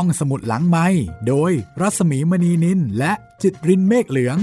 [0.00, 0.86] ห้องสมุดหลังไม้
[1.28, 4.38] โดยรัสมีมณีนินและจิตรินเมฆเหลือง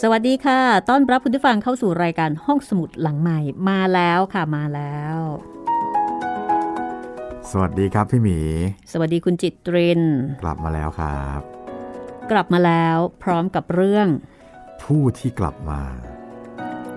[0.00, 5.16] สวัสดีค่ะ ต้อนรับคุณผู้ฟังเข้าสู่รายการห้องสมุดหลังใหม่มาแล้วค่ะมาแล้ว
[7.50, 8.38] สวัสดีครับพี่หมี
[8.92, 10.02] สวัสดีคุณจิตริน
[10.42, 11.40] กลับมาแล้วครับ
[12.30, 14.08] กลับมาแล้วพร้อมกับเรื่อง
[14.82, 15.82] ผู้ที่กลับมา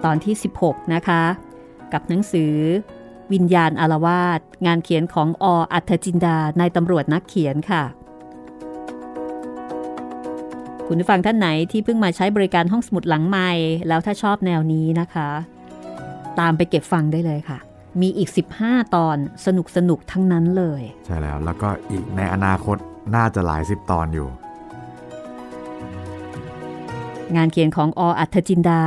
[0.06, 1.24] ตอนที่ 16 นะคะ
[1.94, 2.56] กับหนังสือ
[3.34, 7.84] วิญญาณอารวาสงานเขียนของออัธจินดานายตำรวจนักเขียนค่ะ
[10.88, 13.52] คุณผู้ฟังท่านไหนที่เพิ่งมาใช้บริการห้องสมุดหลังใหม่
[13.88, 15.30] แล้วถ้าชอบแนวนี้นะคะ
[16.40, 17.60] ตามไปเก็บฟังได้เลยค่ะ
[18.02, 18.30] มีอีก
[18.62, 22.78] 15 ตอนสนุกสนุกทั้งนั้นเลย ใช่แล้วแล้วก็อีกในอนาคต
[23.16, 24.30] น่าจะหลายสิบตอนอยู่
[27.36, 28.84] งานเขียนของออัธจินดา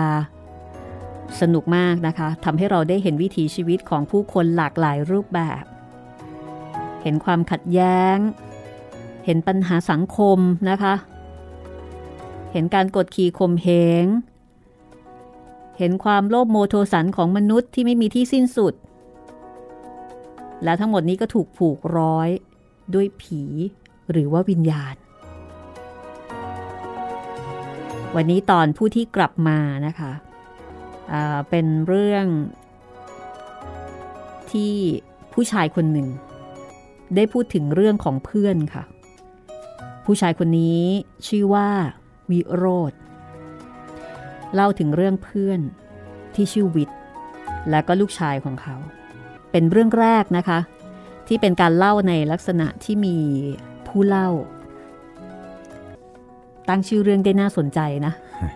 [1.40, 5.64] สนุกมากนะคะทำให้เราได้เห็นวิถีชีวิตของผู้คนหลากหลายรูปแบบ
[7.02, 8.16] เห็นความขัดแย้ง
[9.24, 10.38] เห็นปัญหาสังคม
[10.70, 10.94] นะคะ
[12.52, 13.68] เห็นการกดขี่ข่มเห
[14.02, 14.04] ง
[15.78, 18.74] เห็นความโลภโมโทสันของมนุษย์ที่ไม่มีที่สิ้นสุด
[20.64, 22.28] และทั้งหมดนี้ก็ถูกผูกร้อย
[22.94, 23.42] ด้วยผี
[24.10, 24.94] หรือว่าวิญญาณ
[28.16, 30.12] วันนี้ตอนผู้ที่กลับมานะคะ
[31.50, 32.26] เป็นเรื่อง
[34.50, 34.74] ที่
[35.32, 36.08] ผู้ชายคนหนึ่ง
[37.16, 38.84] ได้พูดถึงเรื่องของเพื่อนค่ะ
[40.04, 40.80] ผู้ชายคนนี้
[41.28, 41.68] ชื่อว่า
[42.30, 42.92] วิโรธ
[44.54, 45.60] เล่าถึงเรื่องเพื่อน
[46.34, 46.98] ที่ชื่อวิทย์
[47.70, 48.76] และก็ลูกชายของเขา
[49.50, 50.58] เป็นเรื่องแรกนะคะ
[51.28, 53.16] ที่เป็นการเล่าในลักษณะที่มี
[53.86, 54.28] ผู้เล่า
[56.68, 58.12] ตั้งชื่อเรื่องได้น่าสนใจนะ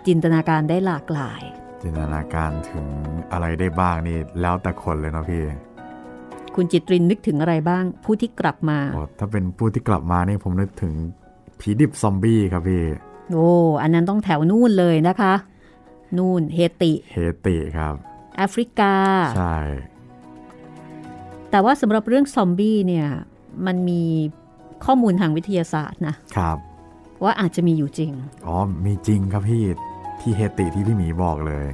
[0.07, 1.43] จินตนาการได้หลากหลาย
[1.83, 2.87] จินตนาการถึง
[3.33, 5.45] อะไรได้บ้างนี่แล้วแต่คนเลยเนาะพี่
[6.55, 10.93] คุณจิตรินนึกถึงอะไรบ้าง ผู้ที่กลับมาโอ้ถ้าเป็นผู้ที่กลับมานี่ผมนึกถึง
[11.61, 12.83] ผีดิบซอมบี้ครับพี่
[13.33, 13.51] โอ้
[13.83, 15.35] อันนั้นต้องแถวนู่นเลยนะคะ
[16.19, 17.95] นู่นเฮติ เฮติครับ
[18.37, 18.95] แอฟริกา
[19.37, 19.57] ใช่
[21.51, 23.09] แต่ว่าสำหรับเรื่องซอมบี้เนี่ย
[23.67, 24.03] มันมี
[24.85, 26.59] ข้อมูลทางวิทยาศาสตร์นะครับ
[27.23, 28.13] ว่าอาจจะมีอยู่จริง
[28.47, 29.65] อ๋อ มีจริงครับพี่
[30.21, 31.67] ที่เฮติที่พี่หมีบอกเลย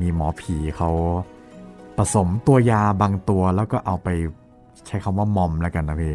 [0.00, 0.90] มีหมอผีเขา
[1.96, 4.08] ผสมตัวยาบางตัวแล้วก็เอาไป
[4.86, 6.14] ใช้คำว่ามอมแล้วกันนะพี่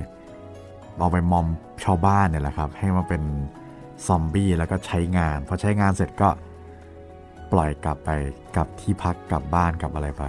[0.97, 1.45] เอาไปมอม
[1.83, 3.23] ชาวบ้านเนี่ยแหละครับ ให้มาเป็น
[4.07, 6.29] ซอมบี้แล้วก็ใช้งานพอใช้งานเสร็จก็
[7.51, 8.09] ปล่อยกลับไป
[8.55, 10.23] กลับที่พักกลับบ้านกลับอะไรไป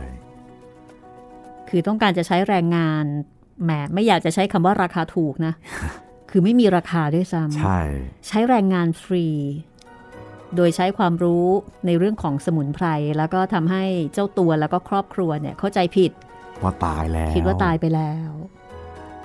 [1.69, 3.05] คือต้องการจะใช้แรงงาน
[3.62, 5.55] แหมไม่อยากจะใช้คำว่าราคาถูกนะ
[6.31, 7.81] คือไม่มีราคาด้วยซ้ำใช่
[8.29, 9.27] ใช้แรงงานฟรี
[10.56, 11.46] โดยใช้ความรู้
[11.86, 12.86] ในเรื่องของสมุนไพร
[13.18, 16.12] แล้วก็ทำให้เจ้าตัวแล้วก็ครอบครัวเนี่ยเข้าใจผิด
[16.62, 18.30] ว่าตายแล้ว คิดว่าตายไปแล้ว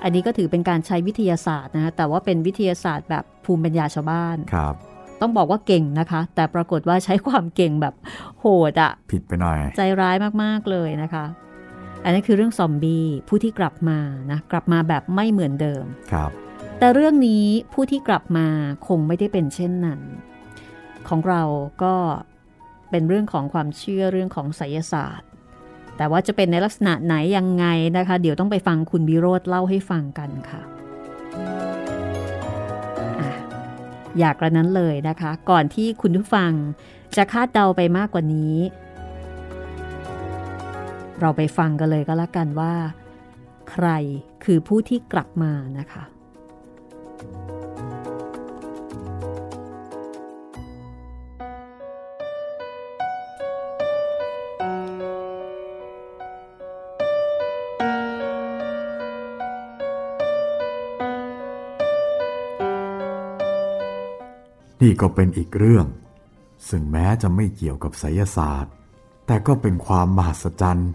[0.04, 4.76] อันนี้ก็ถือเป็นการใช้วิทยาศาสตร์นะแต่ว่าเป็นวิทยาศาสตร์แบบภูมิปัญญาชาวบ้านครับ
[5.22, 7.94] ต้องบอกว่าเก่งนะคะ แต่ปรากฏว่าใช้ความเก่งแบบ
[8.40, 11.26] โหดอะผิดไปหน่อย ใจร้ายมากๆเลยนะคะ
[12.04, 14.00] อันนี้คือเรื่องซอมบี้ผู้ที่กลับมา
[14.32, 16.32] นะกลับมาแบบไม่เหมือนเดิมครับ
[16.80, 18.48] แต่เรื่องนี้ผู้ที่กลับมา
[18.88, 20.02] คงไม่ได้เป็นเช่นนั้น
[21.10, 21.44] ของเรา
[21.84, 21.96] ก็
[22.92, 25.30] เป็นเรื่องของความเชื่อเรื่องของไสยศาสตร์
[25.98, 27.66] แต่ว่าจะเป็นในลักษณะไหนยังไง
[27.98, 30.62] นะคะ เดี๋ยวต้องไปฟังคุณบิโรธเล่าให้ฟังกันค่ะ
[34.20, 36.52] อยากกระนั้นเลยนะคะ ก่อนที่คุณผู้ฟัง
[37.18, 38.56] จะคาดเดาไปมากกว่านี้
[41.20, 42.74] เราไปฟังกันเลยก็แล้วกันว่า
[43.72, 43.88] ใคร
[44.44, 46.04] คือผู้ที่กลับมานะคะ
[64.82, 65.86] นี่ก็เป็นอีกเรื่อง
[66.70, 68.74] ซึ่งแม้จะไม่เกี่ยวกับไสยศาสตร์
[69.26, 70.92] แต่ก็เป็นความมหัศจรรย์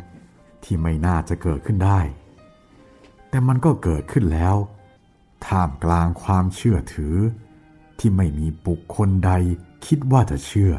[0.64, 2.00] ที่ไม่น่าจะเกิดขึ้นได้
[3.28, 4.56] แต่มันก็เกิดขึ้นแล้ว
[5.46, 7.16] ท่ามกลางความเชื่อถือ
[7.98, 9.32] ที่ไม่มีบุคคลใด
[9.86, 10.72] คิดว่าจะเชื่อ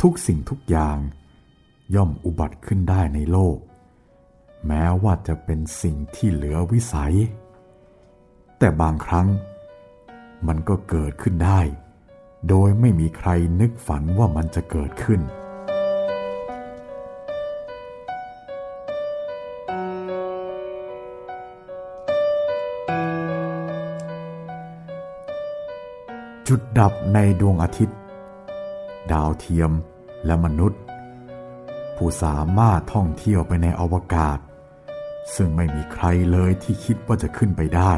[0.00, 0.98] ทุกสิ่งทุกอย่าง
[1.94, 3.58] ย่อมอุบัติขึ้นได้ในโลก
[4.66, 7.14] แม้ว่าจะเป็นสิ่งที่เหลือวิสัย
[8.58, 9.28] แต่บางครั้ง
[10.48, 11.60] มันก็เกิดขึ้นได้
[12.48, 13.28] โดยไม่มีใคร
[13.60, 15.20] นึกฝันว่ามันจะเกิดขึ้น
[26.48, 27.98] จุดดับในดวงอาทิตย์
[29.12, 29.72] ดาวเทียม
[30.26, 30.80] และมนุษย์
[31.96, 34.38] ผู้สามารถท่องเที่ยวไปในอวกาศ
[35.34, 37.92] ซึ่งไม่มีใครเลยที่คิดว่าจะขึ้นไปได้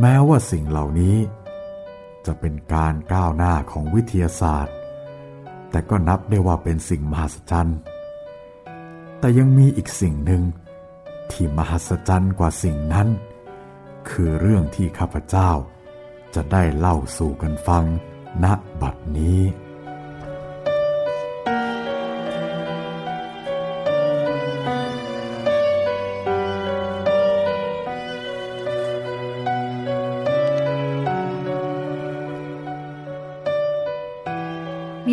[0.00, 1.16] แม้ว่าสิ่งเหล่านี้
[2.26, 4.74] จะเป็นการก้าวหน้าของวิทยาศาสตร์
[5.70, 7.78] แต่ก็นับได้ว่าเป็นสิ่งมหัศจรรย์
[9.18, 10.42] แต่ยังมีอีกสิ่งหนึ่ง
[11.30, 13.08] ที่มหัศจรรย์กว่าสิ่งนั้น
[14.10, 15.50] คือเรื่องที่ข้าพเจ้า
[16.34, 17.84] จะได้เล่าสู่กันฟัง
[18.44, 18.46] ณ
[18.82, 19.40] บัดนี้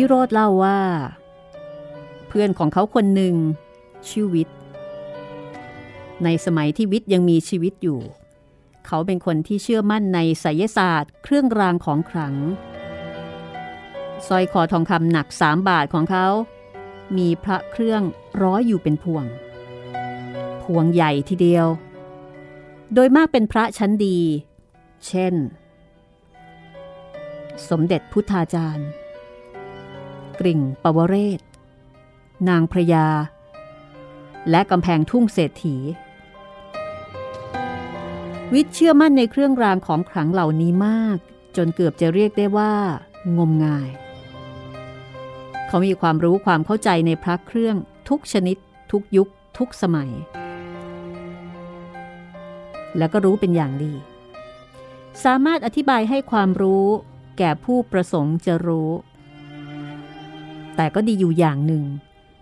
[0.08, 0.80] โรธเล่าว่า
[2.28, 3.34] เพื่อนของเขาคนหนึ่ง
[4.08, 4.58] ชื่อวิทย์
[6.24, 8.00] ในสมัยที่วิทย์ยังมีชีวิตอยู่
[8.86, 12.34] เขาเป็นคนที่เชื่อมั่นในไสยศาสตร์ เครื่องรางของขลัง
[14.26, 16.26] สร้อยคอทองคำหนักสามบาทของเขา
[17.16, 18.02] มีพระเครื่อง
[18.42, 19.24] ร้อยอยู่เป็นพวง
[20.62, 21.66] พวงใหญ่ทีเดียว
[22.94, 24.18] โดยมากเป็นพระชั้นดี
[25.06, 25.34] เช่น
[27.68, 28.88] สมเด็จพุทธาจารย์
[30.40, 31.40] กริ่งปวเรศ
[32.48, 33.06] นางพระยา
[34.50, 35.76] และกำแพงทุ่งเศรษฐี
[38.52, 41.18] วิทย์เชื่อมั่นในเครื่องรางของขลังเหล่านี้มาก
[41.56, 42.74] จนเกือบจะเรียกได้ว่า
[43.38, 43.90] งมงาย
[45.68, 47.76] เขามีความรู้ความเข้าใจในพระเครื่อง
[48.08, 48.56] ทุกชนิด
[48.92, 50.10] ทุกยุค ทุกสมัย
[52.98, 53.94] แล้วก็รู้เป็นอย่างดี
[55.24, 56.86] สามารถอธิบายให้ความรู้
[57.38, 58.90] แก่ผู้ประสงค์จะรู้
[60.80, 61.84] แต่ก็ดีอยู่อย่างหนึ่ง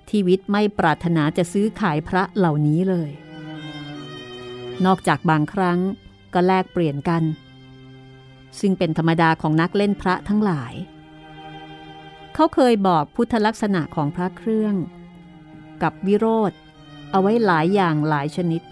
[0.08, 3.10] ที่วิทย์ไม่ปรารถนาจะซื้อขายพระเหล่านี้เลย
[4.84, 5.78] นอกจากบางครั้ง
[6.34, 7.22] ก็แลกเปลี่ยนกัน
[8.60, 10.74] ซึ่งเป็นธรรมดาของนักเล่นพระทั้งหลาย
[12.34, 14.74] เขาเคยบอกพุทธลักษณะของพระเครื่อง
[15.82, 16.52] กับวิโรธ
[17.10, 18.62] เอาไว้หลายอย่างหลายชนิด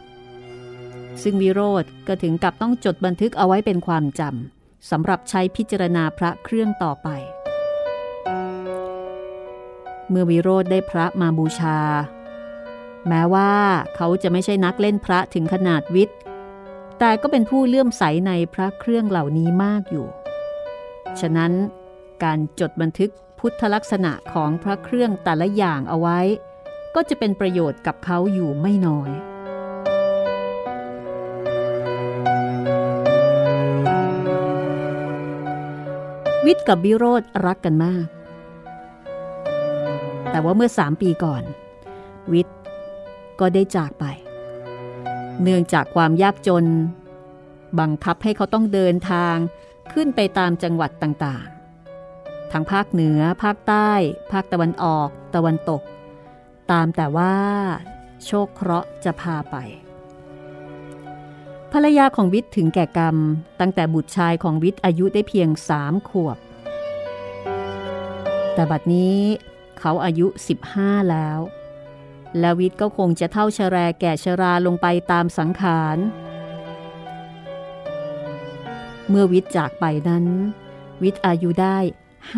[1.22, 7.10] ซึ่งวิโรธก็ถึงกับต้องจดบันทึกเอาไว้เป็นความจำสำหรับใช้พิจารณาพระเครื่องต่อไป
[10.10, 11.78] เมื่อวิโรธได้พระมาบูชา
[13.08, 13.52] แม้ว่า
[13.96, 16.16] เขาจะไม่ใช่นักเล่นพระถึงขนาดวิทย์
[16.98, 20.06] แต่ก็เป็นผู้เลื่อมใสในพระเครื่องเหล่านี้มากอยู่
[21.20, 21.52] ฉะนั้น
[22.24, 26.20] การจดบันทึกพุทธลักษณะของพระเครื่องแต่ละอย่างเอาไว้
[26.94, 29.10] ก็จะเป็นประโยชน์กับเขาอยู่ไม่น้อย
[36.46, 38.06] วิทย์กับวิโรธรักกันมาก
[40.34, 41.42] แต่ว่าเมื่อสามปีก่อน
[42.32, 42.56] วิทย์
[43.40, 44.04] ก็ได้จากไป
[45.42, 46.64] เนื่องจากความยากจน
[47.80, 49.36] บังคับให้เขาต้องเดินทาง
[49.92, 53.90] ขึ้นไปตามจังหวัดต่างๆ ทั้งภาคเหนือ ภาคใต้
[54.32, 55.82] ภาคตะวันออก ตะวันตก
[56.72, 57.36] ตามแต่ว่า
[58.26, 59.56] โชคเคราะห์จะพาไป
[61.72, 63.16] ภรรยาของวิทย์ถึงแก่กรรม
[63.60, 66.38] ตั้งแต่บุตรชายของวิทย์อายุได้เพียงสามขวบ
[68.54, 69.18] แต่บัดนี้
[69.78, 70.26] เขาอายุ
[70.68, 71.40] 15 แล้ว
[72.38, 75.98] และวิทย์ก็คงจะเท่าชะแรแก่ชราลงไปตามสังขาร
[79.08, 80.24] เมื่อวิทย์จากไปนั้น
[81.02, 81.78] วิทย์อายุได้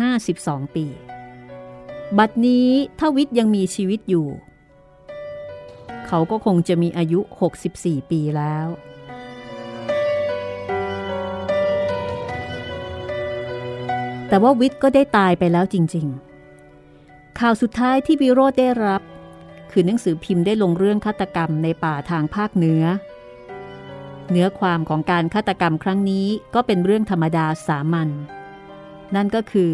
[0.07, 0.85] 52 ปี
[2.17, 2.69] บัดนี้
[2.99, 4.27] ถ้าวิทย์ยังมีชีวิตอยู่
[6.07, 7.19] เขาก็คงจะมีอายุ
[7.65, 8.67] 64 ปีแล้ว
[14.29, 16.26] แต่ว่าวิทย์ก็ได้ตายไปแล้วจริงๆ
[17.39, 19.01] ข่าวสุดท้ายที่วิโรธได้รับ
[19.71, 22.83] คือหนังสือพิมพ์ได้ลงเรื่องฆาตกรรมในป่าทางภาคเหนือ
[24.31, 28.09] เนื้อความของการฆาตกรรมครั้งนี้ก็เป็นเรื่องธรรมดาสามัญ
[29.15, 29.73] นั่นก็คือ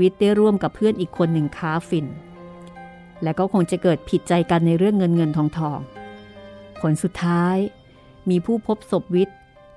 [0.00, 2.06] วิทย์ได้ร่วมกับเพื่อนอีกคนหนึ่งค้าฝิ่น
[3.22, 5.78] และก็คงจะเกิดผิดใจกันในเรื่องเงินเงินทองทอง
[6.80, 7.56] ผลสุดท้าย
[8.30, 9.36] มีผู้พบศพวิทย์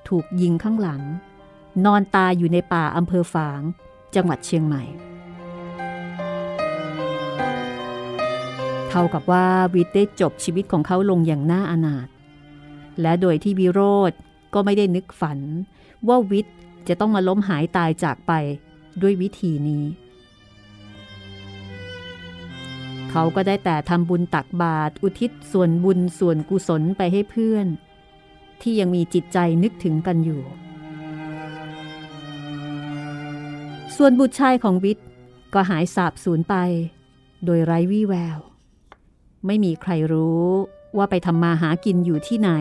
[0.09, 1.01] ถูกยิงข้างหลัง
[1.85, 3.61] นอนตายอยู่ในป่าอำเภอฝาง
[4.15, 4.83] จังหวัดเชียงใหม่
[8.89, 12.07] เท่ากับว่าวิทย์ได้จบชีวิตของเขาลงอย่างน่าอนาถ
[13.01, 14.11] และโดยที่วิโรธ
[14.53, 15.39] ก็ไม่ได้นึกฝัน
[16.07, 16.55] ว่าวิทย์
[16.87, 18.31] จะต้องมาล้มหายตายจากไป
[19.01, 19.83] ด้วยวิธีนี้
[23.11, 27.67] เขาก็ได้แต่ทำบุญตักบาตรอุทิศส่วนบุญส่วนกุศลไปให้เพื่อน
[28.61, 30.41] ที่ยังมีจิตใจนึกถึงกันอยู่
[33.97, 35.05] ส่วนบุตรชายของวิทย์
[35.53, 36.55] ก็หายสาบสูญไป
[37.45, 38.37] โดยไร้วี่แวว
[39.45, 40.45] ไม่มีใครรู้
[40.97, 42.51] ว่าไปทำมาหากินอยู่ที่ไหน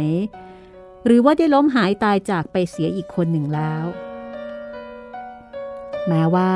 [1.05, 3.85] หรือว่าได้ล้มหายตายจากไปเสียอีกคนหนึ่งแล้ว
[6.09, 6.53] แม้ว่า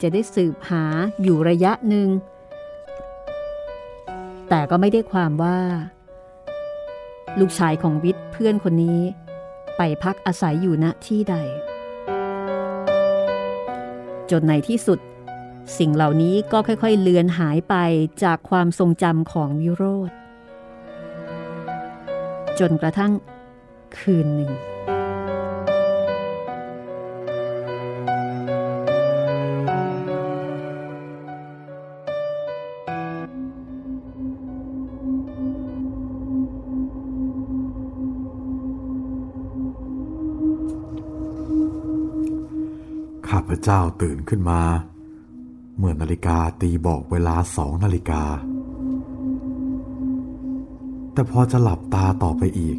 [0.00, 0.84] จะได้สืบหา
[1.22, 2.08] อยู่ระยะหนึ่ง
[4.48, 5.58] แต่ก็ไม่ได้ความว่า
[7.38, 9.00] ลูกชายของวิทย์เพื่อนคนนี้
[9.76, 11.36] ไปพักอาศัยอยู่ณที่ใด
[14.30, 14.98] จนในที่สุด
[15.78, 17.74] สิ่งเหล่านี้ก็ค่อยๆ เลือนหายไป
[18.24, 20.10] จากความทรงจำของวิโรธ
[22.58, 23.12] จนกระทั่ง
[23.98, 24.52] คืนหนึ่ง
[43.28, 44.60] ข้าพเจ้าตื่นขึ้นมา
[45.78, 48.22] เมื่อนาฬิกาตีบอกเวลาสองนาฬิกา
[51.12, 52.78] แต่พอจะหลับตาต่อไปอีก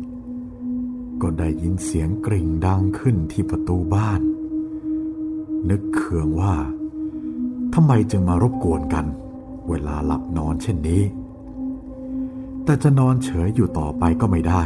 [1.22, 4.22] ก็ได้ยินเสียงกริ่งดังขึ้นที่ประตูบ้าน
[5.70, 6.56] นึกเคืองว่า
[7.74, 9.06] ทำไมจึงมารบกวนกัน
[9.70, 11.04] เวลาหลับนอนเช่นนี้
[12.64, 14.64] แต่จะนอนเฉยอยู่ต่อไปก็ไม่ได้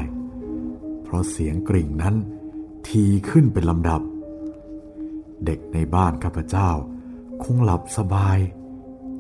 [1.04, 2.16] เพราะเสียงกริ่งนั้น
[2.88, 4.02] ทีขึ้นเป็นลำดับ
[5.46, 6.70] เด็กในบ้านข้าพเจ้า
[7.44, 8.40] คงหลับสบาย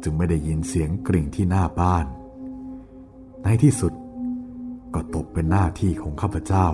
[0.04, 2.06] จึงไม่ได้ยินเสียงกริ่งที่หน้าบ้าน
[3.44, 3.94] ในที่สุด
[4.94, 6.68] ก็ตกเป็นหน้าที่ของข้าพเจ้า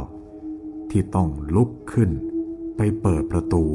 [0.92, 2.10] ที่ต้องลุกขึ้น
[2.76, 3.66] ไปเปิดประตู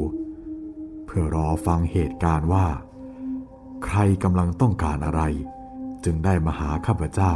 [1.05, 2.67] เพื่อรอฟังเหตุการณ์ว่า
[3.85, 5.21] ใครกำลังต้องการอะไร
[6.03, 7.33] จึงได้มาหาข้าพเจ้า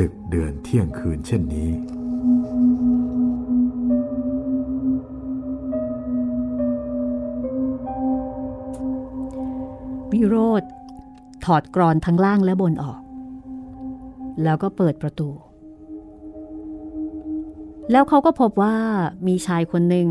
[0.00, 1.70] ดึกเดือนเที่ยงคืนเช่นนี้
[10.18, 10.62] วิโรธ
[11.44, 13.00] ถอดกรอนทั้งล่างและบนออก
[14.42, 15.30] แล้วก็เปิดประตู
[17.90, 18.76] แล้วเขาก็พบว่า
[19.26, 20.08] มีชายคนหนึ่ง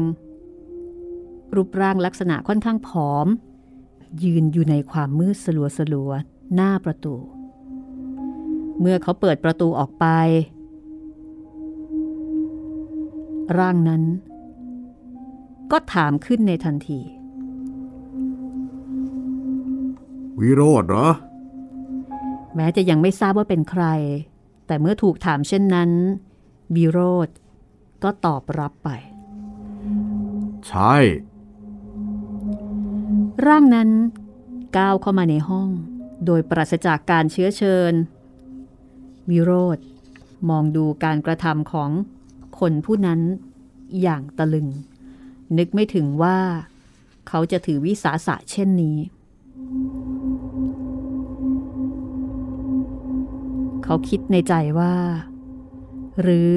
[1.55, 3.27] รูปร่างลักษณะค่อนข้างผอม
[4.23, 6.11] ยืนอยู่ในความมืดสลัวสลัว
[6.55, 7.15] หน้าประตู
[8.79, 10.05] เมื่อเขาเปิดประตูออกไป
[13.59, 14.03] ร่างนั้น
[15.71, 16.99] ก็ถามขึ้นในทันที
[20.41, 21.07] วิโรธเหรอ
[22.55, 23.85] แม้จะยังไม่ทราบว่าเป็นใคร
[24.67, 25.91] แต่เมื่อถูกถามเช่นนั้น
[26.75, 27.29] วิโรธ
[28.03, 28.89] ก็ตอบรับไป
[30.67, 30.95] ใช่
[33.45, 33.89] ร่างนั้น
[34.77, 35.69] ก้าวเข้ามาในห้อง
[36.25, 37.93] โดยปราศจากการเชื้อเชิญ
[39.29, 39.77] วิโรธ
[40.49, 41.89] มองดูการกระทำของ
[42.59, 43.21] คนผู้นั้น
[44.01, 44.67] อย่างตะลึง
[45.57, 46.39] นึกไม่ถึงว่า
[47.27, 48.97] เขาจะถือวิสาสะเช่นนี้
[53.83, 54.95] เขาคิดในใจว่า
[56.21, 56.55] หรือ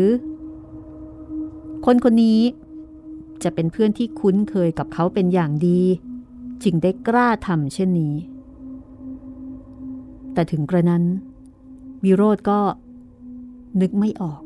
[1.87, 2.41] คนคนนี้
[3.43, 5.81] จะเป็นเพื่อนที่คุ้นเคยกับเขาเป็นอย่างดี
[6.65, 8.15] จึงได้กล้าทำเช่นนี้
[10.35, 11.05] แต่ถึงกระนั้น
[12.05, 12.61] วิโรธก็
[13.81, 14.43] นึกไม่ออก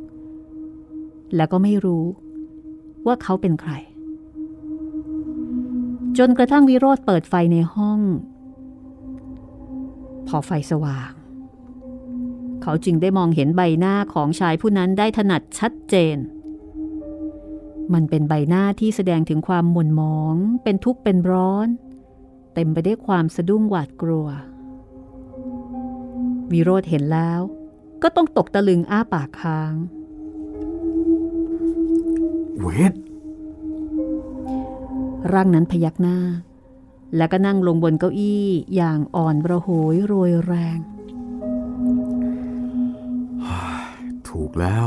[1.37, 2.04] แล้วก็ไม่รู้
[3.06, 3.73] ว่าเขาเป็นใคร
[6.18, 8.00] จนกระทั่งวิโรธเปิดไฟในห้อง
[10.28, 11.12] พอไฟสว่าง
[12.62, 16.16] เขาจึงได้มองเห็นใบหน้าของชายผู้นั้นได้ถนัดชัดเจน
[17.94, 21.68] มันเป็นใบหน้าที่แสดงถึงความหม่นหมอง เป็นทุกข์เป็นร้อน
[22.54, 24.28] เต็มไปด้วยความสะดุ้งหวาดกลัว
[26.52, 27.40] วิโรธเห็นแล้ว
[28.02, 29.74] ก็ต้องตกตะลึงอ้าปากค้าง
[32.60, 32.92] เวท
[35.32, 36.18] ร่างนั้นพยักหน้า
[37.16, 40.78] แล้วก็นั่งลงบนเก้าอี้อย่างอ่อนระโหยโรยแรง
[44.28, 44.87] ถูกแล้ว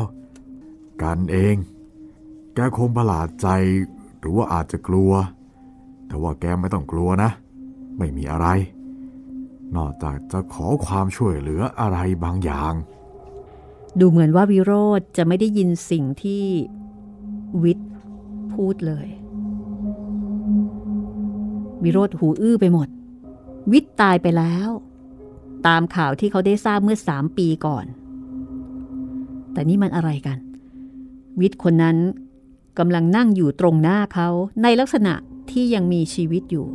[1.02, 1.56] กันเอง
[2.54, 3.48] แกคงประหลาดใจ
[4.20, 5.12] หรือว่าอาจจะกลัว
[6.08, 7.30] แต่ว่าแกไม่ต้องกลัวนะ
[7.98, 8.48] ไม่มีอะไร
[9.76, 12.74] นอกจากจะขอความช่วยเหลืออะไรบางอย่าง
[14.00, 16.44] ดูเหมือนว่าวิโรธจะไม่ได้ยินสิ่งที่
[17.64, 17.90] วิทย์
[18.54, 19.08] พูดเลย
[21.84, 22.88] วิโรธหูอื้อไปหมด
[23.72, 24.70] วิทย์ตายไปแล้ว
[25.68, 27.86] ตามข่าวที่เขาได้ทราบเมื่อสามปีก่อน
[29.54, 30.38] แต่นี่มันอะไรกัน
[31.40, 31.98] วิทย์คนนั้น
[32.80, 34.30] กำลังนั่งอยู่ตรงหน้าเขา
[34.64, 35.14] ในลักษณะ
[35.52, 36.68] ที่ยังมีชีวิตอยู่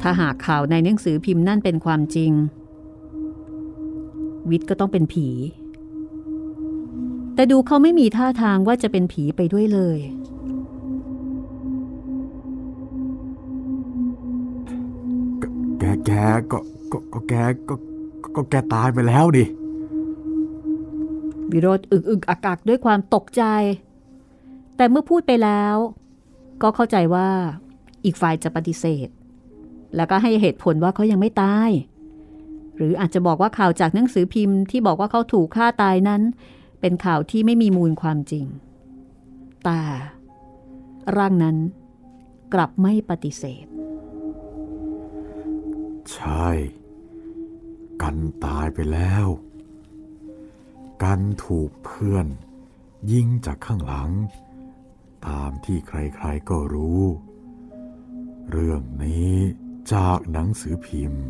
[0.00, 2.32] ถ้าหากข่าวในหนังสือพิมพ์นั่นเป็นความจริง
[4.50, 5.28] วิทย์ก็ต้องเป็นผี
[7.34, 9.98] แต่ดูเขาไม่มีท่าทางว่าจะเป็นผีไปด้วยเลย
[16.06, 16.12] แกแก
[16.50, 16.58] ก็
[17.12, 17.34] ก็แก
[17.68, 17.74] ก็
[18.36, 19.44] ก็แกตายไปแล้วดิ
[21.52, 23.42] วิโรธอึกอึกอักอักด้วยความตกใจ
[24.76, 25.76] แต่เมื่อพูดไปแล้ว
[26.62, 27.28] ก็เข้าใจว่า
[28.04, 29.08] อีกฝ่ายจะปฏิเสธ
[29.96, 31.70] แล้วก็ให้เหตุผลว่าเขายังไม่ตาย
[32.76, 36.22] หรืออาจจะบอกว่าข่าวจากหนังสือพิมพ์ที่บอกว่าเขาถูกฆ่าตายนั้น
[36.80, 38.44] เป็นข่าวที่ไม่มีมูลความจริง
[39.64, 39.80] แต่
[41.16, 41.56] ร่างนั้น
[42.54, 43.64] กลับไม่ปฏิเสธ
[46.14, 46.48] ใช่
[48.02, 49.26] กันตายไปแล้ว
[51.02, 52.26] กันถูกเพื่อน
[53.12, 54.10] ยิงจากข้างหลัง
[55.26, 57.02] ตามที่ใครๆก็รู้
[58.50, 59.34] เรื่องนี้
[59.92, 61.24] จากหนังสือพิมพ์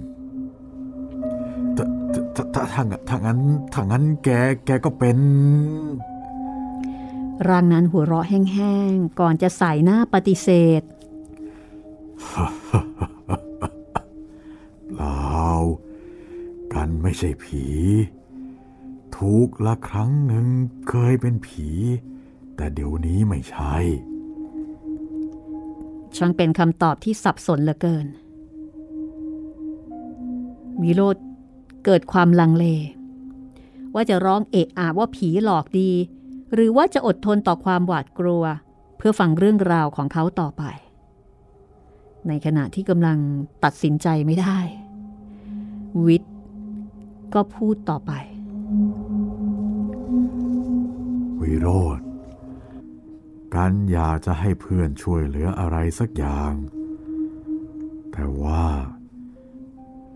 [1.76, 1.84] ถ้า
[2.34, 3.40] ถ้าถ้าถ้าถ้างั้น
[3.72, 4.28] ถ้างั้นแก
[4.66, 5.18] แกก็เป็น
[7.48, 10.48] ร่างนั้นหัวเราะแห้งๆ ก่อนจะใส่หน้าปฏิเส
[10.80, 10.82] ธ
[14.96, 15.44] เปล่า
[16.74, 17.64] กันไม่ใช่ผี
[19.16, 20.46] ถูกละครั้งหนึ่ง
[20.88, 21.68] เคยเป็นผี
[22.56, 23.74] แต่เดี๋ยวนี้ไม่ใช่
[26.16, 28.06] ช่างเป็นคำตอบที่สับสนเหลือเกิน
[30.82, 31.16] วิโรธ
[31.84, 32.66] เกิดความลังเล
[33.94, 35.90] ว่าจะร้องเอะอะว่าผีหลอกดี
[36.54, 38.44] หรือว่าจะอดทนต่อความหวาดกลัว
[38.96, 40.62] เพื่อฟังเรื่องราวของเขาต่อไป
[42.28, 43.18] ในขณะที่กำลัง
[43.64, 44.58] ตัดสินใจไม่ได้
[46.06, 46.32] วิทย์
[47.34, 48.12] ก็พูดต่อไป
[51.40, 52.00] วิโรธ
[53.54, 56.52] กันอยากจะให้เพื่อนช่วยเหลืออะไรสักอย่าง
[58.12, 58.66] แต่ว่า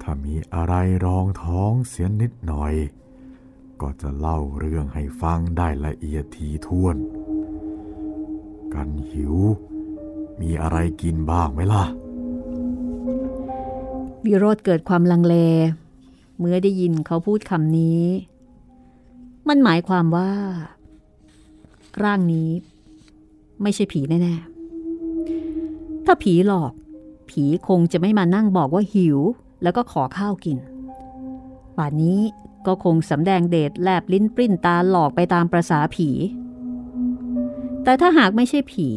[0.03, 0.75] ถ้ามีอะไร
[1.07, 2.75] รองท้องเสียนิดหน่อย
[3.81, 6.97] ก็จะเล่าเรื่องให้ฟังได้ละเอียดทีท่วน
[8.75, 9.37] กันหิว
[10.41, 11.85] มีอะไรกินบ้างไหมล่ะ
[14.27, 15.35] วิโรธเกิดความลังเล
[16.39, 18.05] เมื่อได้ยินเขาพูดคำนี้
[19.49, 20.31] มันหมายความว่า
[22.03, 22.51] ร่างนี้
[23.63, 26.73] ไม่ใช่ผีแน่ๆ ถ้าผีหลอก
[27.31, 29.19] ผีคงจะไม่มานั่งบอกว่าหิว
[29.63, 30.59] แล้วก็ขอข้าวกิน
[31.77, 32.21] ป่านนี้
[32.67, 36.09] ก็คงสำแดงเดชแลบลิ้นปริ้นตาหลอกไปตามประษาผี
[37.85, 38.89] แต่ถ้าหากไม่ใช่ผี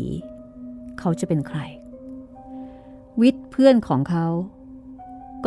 [0.99, 1.59] เขาจะเป็นใคร
[3.21, 4.27] วิทย์เพื่อนของเขา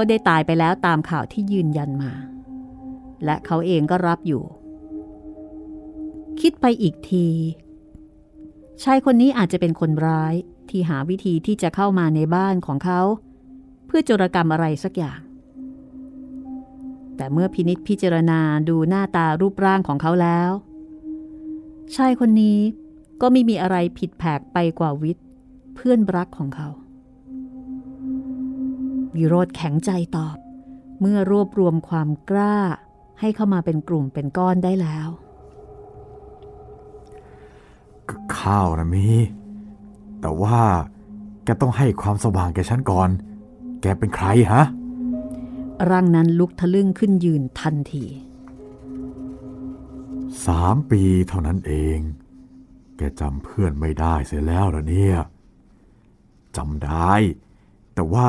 [0.02, 2.12] ก็ได้ตายไปแล้วตามข่าวที่ยืนยันมา
[3.24, 4.42] และเขาเองก็รับอยู่
[6.40, 7.26] คิดไปอีกที
[8.82, 10.34] ชายคนนี้อาจจะเป็นคนร้าย
[10.70, 13.00] ที่หาวิธีที่จะเข้ามาในบ้านของเขา
[13.86, 15.20] เพื่อจรกรรมอะไรสักอย่าง
[17.16, 20.50] แต่เมื่อพินิษพิจารณาดูหน้าตารูปร่างของเขาแล้ว
[21.96, 22.58] ชายคนนี้
[23.20, 25.26] ก็ไม่มีอะไรผิดแผกไปกว่าวิทย์
[25.74, 26.68] เพื่อนรักของเขา
[29.16, 30.36] วิโรธแข็งใจตอบ
[31.00, 32.56] เมื่อรวบรวมความกล้า
[33.20, 35.08] ให้เข้ามาเป็นกลุ่มเป็นก้อนได้แล้ว
[38.38, 39.06] ข้าวนะมี
[40.20, 40.60] แต่ว่า
[41.44, 43.08] แกต้องให้ความสว่างแกฉันก่อน
[43.82, 44.64] แกเป็นใครฮะ
[45.90, 48.04] ร่างนั้นลุกทะลึ่งขึ้นยืนทันที
[50.46, 51.98] สามปีเท่านั้นเอง
[52.96, 55.18] แกจำเพื่อนไม่ได้เสียแล้วเหรอเนี่ย
[56.56, 57.12] จำได้
[57.94, 58.28] แต่ว่า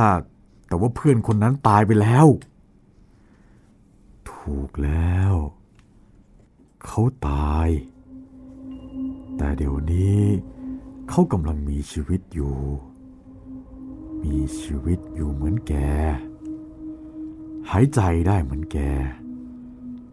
[0.72, 2.28] แต่ว่าเพื่อนคนนั้นตายไปแล้ว
[4.32, 5.34] ถูกแล้ว
[6.86, 7.70] เขาตาย
[9.38, 10.22] แต่เดี๋ยวนี้
[11.10, 12.58] เขากำลังมีชีวิตอยู่
[14.24, 15.74] มีชีวิตอยู่เหมือนแก
[17.72, 18.78] หายใจได้เหมือนแก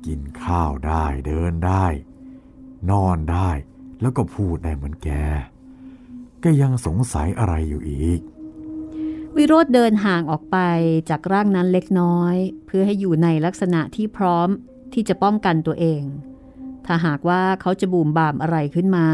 [0.06, 1.86] กินข้าวได้เดินได้
[2.90, 3.50] นอนได้
[4.00, 5.10] แล้วก็พูดได้เหมือนแก
[6.42, 8.20] ก็ยังสงสัยอะไรอยู่อีก
[9.38, 10.56] วิโรธเดินห่างออกไป
[11.10, 12.34] จากร่างนั้นเล็กน้อย
[12.66, 14.48] เพื่อให้อยู่ในลักษณะที่พร้อม
[14.92, 16.02] ที่จะป้องกันตัวเอง
[16.86, 19.06] ถ้าหากว่าเขาจะบูมบามอะไรขึ้นมา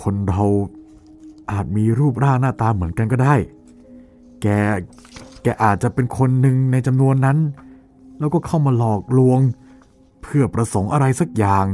[0.00, 0.42] คนเรา
[1.50, 3.34] อาจมีรูปร่างหน้าตาเหมือนกันก็ได้
[4.42, 4.46] แก
[5.42, 7.38] แกอาจจะเป็นคนหนึ่งในจำนวนนั้น
[8.18, 9.40] แล้วก็เข้ามาหลอกลวง
[10.22, 11.64] เพื่อประสงค์อะไรสักอย่าง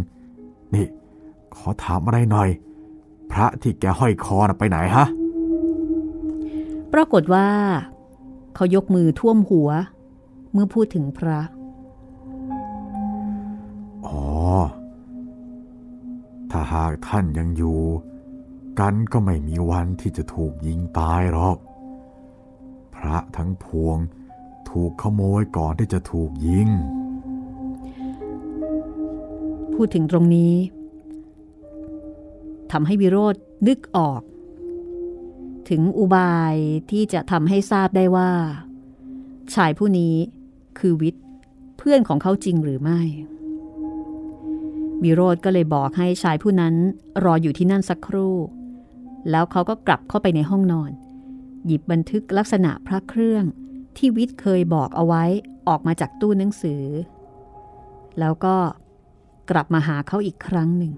[0.74, 0.87] นี่
[1.56, 2.48] ขอถามอะไรหน่อย
[3.35, 5.07] พระที่แกห้อยคอนะไปไหนฮะ
[6.92, 7.49] ปรากฏว่า
[8.55, 9.70] เขายกมือท่วมหัว
[10.53, 11.40] เมื่อพูดถึงพระ
[14.07, 14.25] อ๋อ
[16.51, 17.81] ถ้าหากท่านยังอยู่
[18.81, 21.57] กันก็ไม่มีวันที่จะถูกยิงตายหรอก
[22.97, 23.99] พระทั้งพวง
[24.70, 26.68] ถูกขโมยก่อนที่จะถูกยิง
[29.75, 30.55] พูดถึงตรงนี้
[32.76, 33.34] ทำให้วิโรธ
[33.68, 34.22] นึกออก
[35.70, 36.54] ถึงอุบาย
[36.90, 38.30] ที่จะทำให้ทราบได้ว่า
[39.54, 40.14] ชายผู้นี้
[40.78, 41.24] คือวิทย์
[41.78, 43.00] เพื่อนของเขาจริงหรือไม่
[45.02, 46.74] วิโรธก็เลยบอกให้ชายผู้นั้น
[47.24, 48.37] รออยู่ที่นั่นสักครู่
[49.30, 50.90] แล้วเขาก็กลับเข้าไปในห้องนอน
[51.66, 53.44] หยิบบันทึกลักษณะพระเครื่อง
[53.96, 55.24] ที่วิทย์เคยบอกเอาไว้
[55.68, 56.84] ออกมาจากตู้หนังสือ
[58.20, 58.56] แล้วก็
[59.50, 60.94] กลับมาหาเขาอีกครั้งหนึ่ง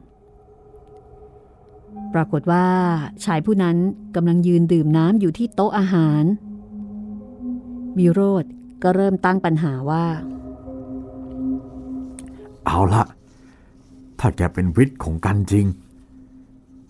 [2.16, 2.66] ปรากฏว่า
[3.24, 3.76] ชายผู้นั้น
[4.16, 6.24] กำลังยืนดื่มน้ำอยู่ที่โต๊ะอาหาร
[7.98, 8.44] วิโรธ
[8.82, 10.06] ก็เริ่มตั้งปัญหาว่า
[12.66, 13.04] เอาละ
[14.20, 15.66] ถ้าแกเป็นวิทย์ของกันจริง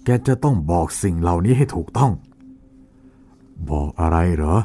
[0.05, 2.12] แกจะต้องบอกสิ่งเหล่านี้ให้ถูกต้อง
[3.71, 4.57] บอกอะไรเหรอ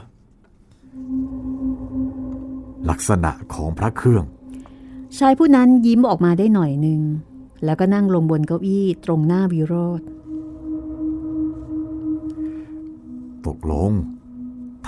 [2.89, 4.24] ลักษณะของพระเครื่อง
[5.17, 7.02] ชายผู้นั้นยิ้มออกมาได้หน่อยหนึ่ง
[7.65, 10.02] แล้วก็นั่งลงบนเก้าอี้ตรงหน้าวิโรธ
[13.47, 13.91] ตกลง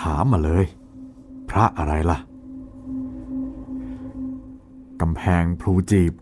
[0.02, 0.66] ถามมาเลย
[1.50, 2.18] พระอะไรล่ะ
[5.02, 6.14] กำแพงพลูจีบ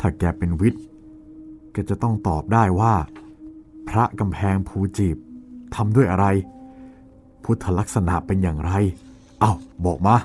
[0.00, 0.84] ถ้าแกเป็นวิทย์
[1.72, 2.94] แกจะต้องตอบได้ว่า
[3.88, 5.16] พระกำแพงพลูจีบ
[5.74, 6.26] ทำด้วยอะไร
[7.44, 8.72] พุทธลักษณะเป็นอย่างไร
[9.40, 9.52] เอา้า
[9.84, 10.16] บอกมา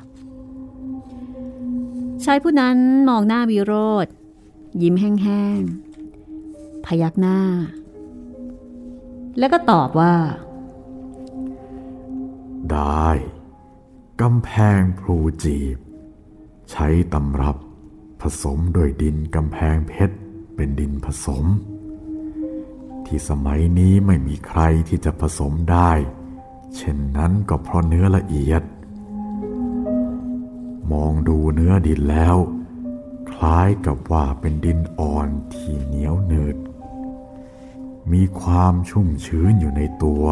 [2.23, 2.77] ชายผู้นั้น
[3.09, 3.73] มองหน้าวิโร
[4.05, 4.07] ธ
[4.81, 7.39] ยิ้มแห้งๆ พยักหน้า
[9.37, 10.13] แล้วก็ตอบว่า
[12.71, 13.09] ได้
[14.21, 15.77] กำแพงพลูจีบ
[16.71, 17.57] ใช้ตำรับ
[18.21, 20.15] ผสมด้วยดินกำแพงเพชร
[20.55, 21.45] เป็นดินผสม
[23.05, 25.91] ที่สมัยนี้ไม่มีใครที่จะผสมได้
[26.75, 28.63] เช่นนั้นก็เพราะเนื้อละเอียด
[30.91, 32.37] มองดูเนื้อดินแล้ว
[33.31, 36.55] คล้ายกับว่าเป็นดินอ่อนที่เหนียวหนืด
[38.11, 40.25] มีความชุ่มชื้นอยู่ในตัว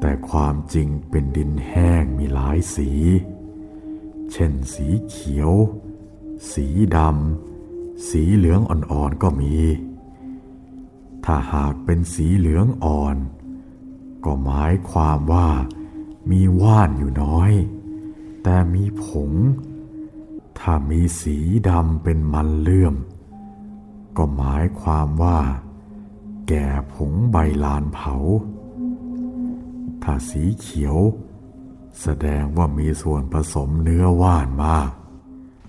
[0.00, 2.90] แต่ความจริงเป็นดินแห้งมีหลายสี
[4.32, 5.52] เช่นสีเขียว
[6.52, 9.54] สีดำ สีเหลืองอ่อนๆก็มี
[11.24, 13.16] ถ้าหากเป็นสีเหลืองอ่อน
[14.24, 15.48] ก็หมายความว่า
[16.30, 17.52] มีว่านอยู่น้อย
[18.42, 19.32] แต่มีผง
[20.58, 22.94] ถ้ามีสีดำเป็นมันเลื่อม
[24.16, 25.38] ก็หมายความว่า
[26.48, 28.14] แก่ผงใบลานเผา
[30.02, 30.98] ถ้าสีเขียว
[32.02, 34.90] แสดงว่ามีส่วนผสมเนื้อว่านมาก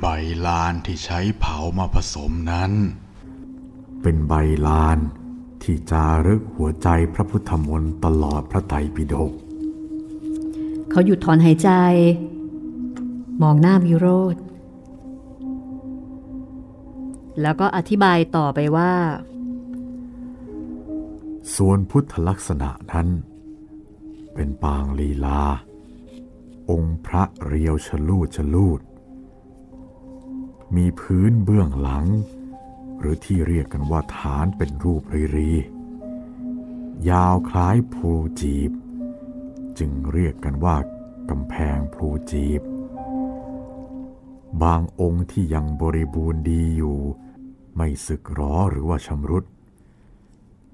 [0.02, 0.08] ใบ
[0.48, 2.72] ลานที่ใช้เผามาผสมนั้น
[4.02, 4.34] เป็นใบ
[4.68, 4.98] ลาน
[5.64, 9.32] ที่จารึกหัวใจพระพุทธมนต์ตลอดพระไตรปิฎก
[10.90, 11.70] เขาหยุดถอนหายใจ
[13.42, 14.36] มองหน้าวิโรธ
[17.42, 18.94] แล้วก็อธิบายต่อไปว่า
[21.56, 23.10] ส่วนพุทธลักษณะนั้น
[24.34, 25.44] เป็นปางลีลา
[26.72, 28.82] องค์พระเรียวชลูดชลูด
[30.76, 32.06] มีพื้นเบื้องหลัง
[33.00, 35.52] หรือที่เรียกกันว่าฐานเป็นรูปรีรี
[37.10, 38.72] ยาวคล้ายพลูจีบ
[39.80, 40.78] จึงเรียกกันว่า
[41.30, 42.62] กำแพงพลูจีบ
[44.64, 47.00] บางองค์ที่ยังบริบูรณ์ดีอยู่
[47.76, 49.46] ไม่สึกหรอหรือว่าชำรุด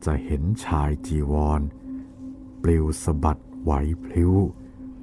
[0.05, 1.61] จะเห็นชายจีวร
[2.61, 3.71] ปลิวสะบัดไหว
[4.03, 4.33] พลิ้ว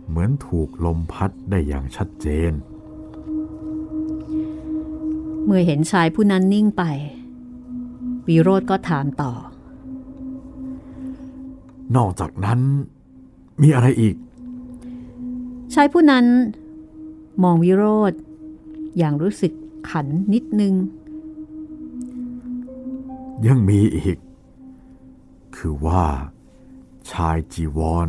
[0.08, 2.52] เหมือนถูกลมพัดได้อย่างชัดเจน
[5.44, 6.82] เมื่อเห็นชายผู้นั้นนิ่งไป
[8.28, 9.32] วิโรธก็ถามต่อ
[11.96, 12.60] นอกจากนั้น
[13.62, 14.14] มีอะไรอีก
[15.74, 16.26] ชายผู้นั้น
[17.42, 18.12] มองวิโรธ
[18.98, 19.52] อย่างรู้สึก
[19.90, 20.74] ขันนิดนึง
[23.46, 24.18] ยังมีอีก
[25.56, 26.04] คือว่า
[27.10, 28.08] ชายจีวร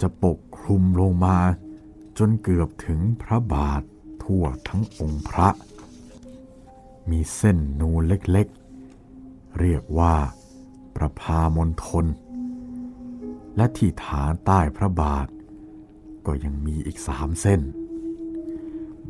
[0.00, 1.38] จะปกคลุมลงมา
[2.18, 3.82] จนเกือบถึงพระบาท
[4.22, 5.48] ทั่วทั้งองค์พระ
[7.10, 10.14] มีเส้นนูนเล็กๆ เรียกว่า
[10.96, 12.06] ประพามณฑล
[13.56, 15.26] และที่ฐานใต้พระบาท
[16.26, 17.60] ก็ยังมีอีกสามเส้น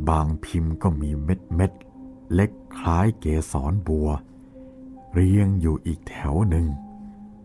[0.08, 4.08] บางพิมพ์ก็มีเม็ดเม็ดๆเล็กคล้ายเกสรบัว
[5.12, 6.66] เรียงอยู่อีกแถวหนึ่ง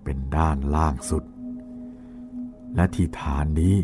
[0.04, 1.24] เป็นด้านล่างสุด
[2.76, 3.76] และที่ฐานนี้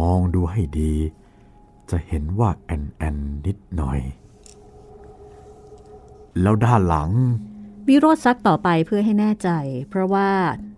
[0.00, 0.94] มองดูให้ดี
[1.90, 4.00] จะเห็นว่าแอนแอนนิดหน่อย
[6.40, 7.10] แล้วด้านหลัง
[7.88, 9.50] วิโรธซักต่อไปเพื่อให้แน่ใจ
[9.88, 10.30] เพราะว่า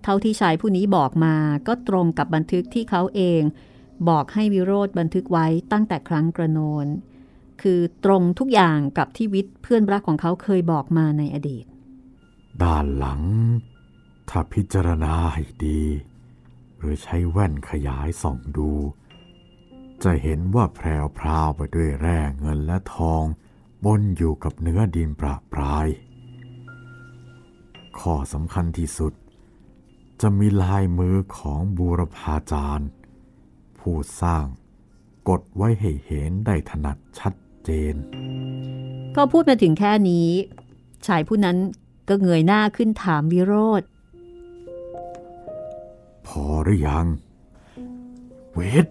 [0.03, 3.43] เท่าที่ชายผู้นี้บอกมาก็ตรงกับบันทึกที่เขาเอง
[4.09, 6.87] บอกให้วิโรธบันทึกไว้ตั้งแต่ครั้งกระโนน
[7.63, 11.65] คือตรงทุกอย่างกับที่วิทย์เพื่อนรักของเขาเคยบอกมาในอดีต
[12.63, 13.21] ด้านหลัง
[14.31, 15.83] ถ้าพิจารณาให้ดี
[16.79, 18.73] หรือใช้แว่นขยายส่องดู
[20.05, 23.23] จะเห็นว่าแพรวพราวไปด้วยแร่เงินและทอง
[23.85, 25.87] บนอยู่กับเนื้อดินประปราย
[27.99, 29.13] ข้อสำคัญที่สุด
[30.21, 32.89] จะมีลายมือของบูรพาจารย์
[33.79, 34.47] ผู้สร้าง
[35.29, 37.35] กดไว้ให้เห็นได้ถนัดชัด
[37.65, 37.95] เจน
[39.17, 40.29] ก็พูดมาถึงแค่นี้
[41.07, 41.59] ชายผู้นั้น
[42.09, 43.83] ก็เงยหน้าขึ้นถามวิโรธ
[46.27, 47.07] พอหรือยัง
[48.53, 48.87] เวท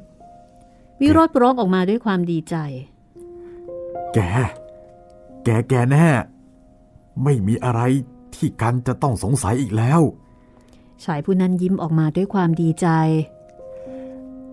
[1.02, 2.56] วิโรธร้องออกมาด้วยความดีใจ
[4.14, 4.20] แก
[5.44, 6.08] แกแกแน่
[7.24, 7.82] ไม่มีอะไร
[8.36, 10.02] ที่กันจะต้องสงสัยอีกแล้ว
[11.04, 12.88] ชายผู้นั้นยิ้มออกมาด้วยความดีใจ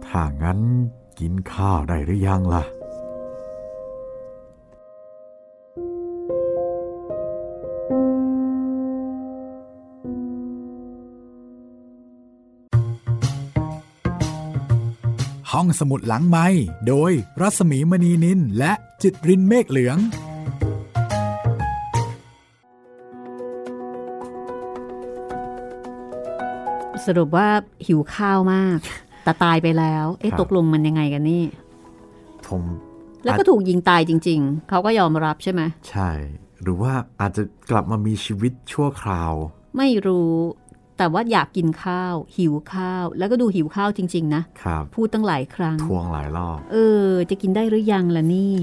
[0.07, 0.61] ถ้างั้น
[1.19, 2.63] กินข้าวได้หรือยังล่ะ
[15.57, 16.47] ห้องสมุดหลังไม้
[16.89, 19.99] โดยรัสมีมณีนินและจิตรินเมฆเหลือง
[27.07, 27.49] สรุปว่า
[27.87, 28.79] หิวข้าวมาก
[29.25, 31.45] แต่ตายไปแล้ว เอ๊ะครับตกลงมันยังไงกันนี่
[32.49, 32.63] ผม
[33.25, 36.11] แล้วก็ถูกยิงตายจริง ๆ เขาก็ยอมรับใช่ไหม ใช่
[36.63, 39.33] หรือว่าอาจจะกลับมามีชีวิตชั่วคราว
[39.77, 40.33] ไม่รู้
[41.03, 48.57] แต่ว่าอยากกินข้าว หิวข้าว แล้วก็ดูหิวข้าวจริง ๆ นะครับพูดตั้งหลายครั้ง ทวงหลายรอบ เออ จะกินได้หรือยังล่ะนี่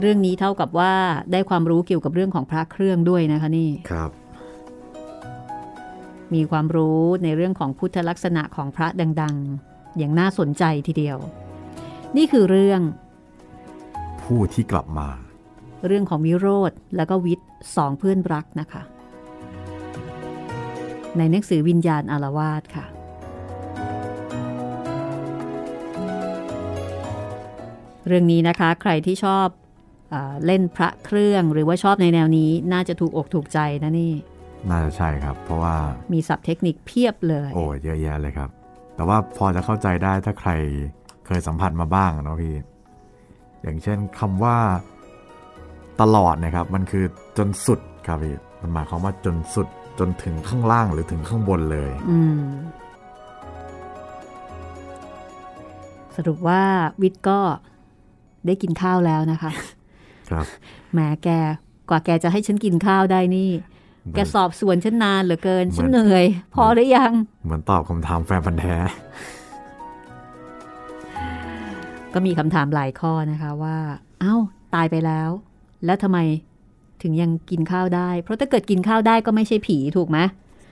[0.00, 0.94] เรื่องนี้เท่ากับว่า
[1.32, 4.10] ได้ความรู้เกี่ยวกับเรื่องของพระเครื่องด้วยนะคะนี่ครับ
[6.34, 8.88] มีความรู้ในเรื่องของพุทธลักษณะของพระ
[9.22, 11.18] ดัง ๆ อย่างน่าสนใจทีเดียว
[12.16, 12.80] นี่คือเรื่อง
[14.22, 15.08] ผู้ที่กลับมา
[15.86, 18.82] เรื่องของวิโรธแล้วก็วิทย์สองเพื่อนรักนะคะ
[21.18, 22.86] ในหนังสือวิญญาณอารวาสค่ะ
[28.06, 29.46] เรื่องนี้นะคะใครที่ชอบ
[30.10, 34.12] เออเล่นพระเครื่องหรือว่าชอบในแนวนี้น่าจะถูกอกถูกใจนะนี่
[34.70, 35.74] น่าจะใช่ครับ เพราะว่า
[36.12, 38.50] มีศัพท์เทคนิคเพียบเลย โอ้เยอะแยะเลยครับ
[38.96, 40.50] แต่ว่าพอจะเข้าใจได้ถ้าใคร
[41.26, 42.54] เคยสัมผัสมาบ้างเนาะพี่
[43.62, 44.56] อย่างเช่นคำว่า
[46.00, 47.04] ตลอดนะครับ มันคือ
[47.38, 49.68] จนสุดครับพี่มันหมายความว่าจนสุด
[50.00, 52.42] จนถึงข้างล่างหรือถึงข้างบนเลยอืม
[56.16, 56.62] สรุปว่า
[57.02, 57.40] วิทย์ก็
[58.46, 59.50] ได้กินข้าวแล้วนะคะ
[60.30, 60.44] ครับ
[60.92, 61.28] แหมแก
[61.90, 63.50] กว่าแกจะให้ฉันกินข้าวได้นี่
[64.14, 67.12] แกสอบสวนฉันนานเหลือเกิน ฉันเหนื่อย พอหรือยัง
[67.44, 68.76] เหมือนตอบคำถามแฟนพันธ์แท้
[72.14, 73.76] ก็มีคำถามหลายข้อนะคะว่า
[74.20, 74.34] เอ้า
[74.74, 75.30] ตายไปแล้ว
[75.84, 76.18] แล้วทำไม
[77.02, 80.18] ถึงยังกินข้าวได้ เพราะถ้าเกิดกินข้าวได้ก็ไม่ใช่ผีถูกไหม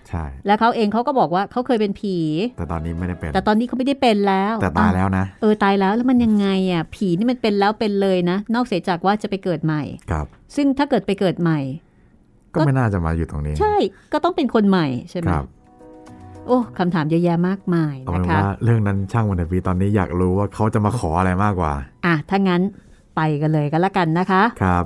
[0.09, 2.17] ใช่ แล้วเขาเองเขาก็บอกว่าเขาเคยเป็นผี
[2.57, 11.61] แต่ตอนนี้ไม่ได้เป็น แต่ตอนนี้เขาไม่ได้เป็นแล้ว แต่ตายแล้วนะ เออตายแล้วแล้วมันยังไงอะ ผีนี่มันเป็นแล้วเป็นเลยนะ นอกเสียจากว่าจะไปเกิดใหม่ ครับ ซึ่งถ้าเกิดไปเกิดใหม่
[12.55, 13.75] ก็ไม่น่าจะมาอยู่ตรงนี้ ใช่
[14.13, 15.47] ก็ต้องเป็นคนใหม่ใช่ไหมครับ
[16.47, 21.73] โอ้คำถามเยอะแยะมากมายเอานะเป็นคะว่าเรื่องนั้นช่างวันเถอะพี่ตอนนี้อยากรู้ว่าเขาจะมาขออะไรมากกว่า
[22.07, 22.63] อะถ้างั้น
[23.17, 24.85] ไปกันเลยกันละกันนะคะ ครับ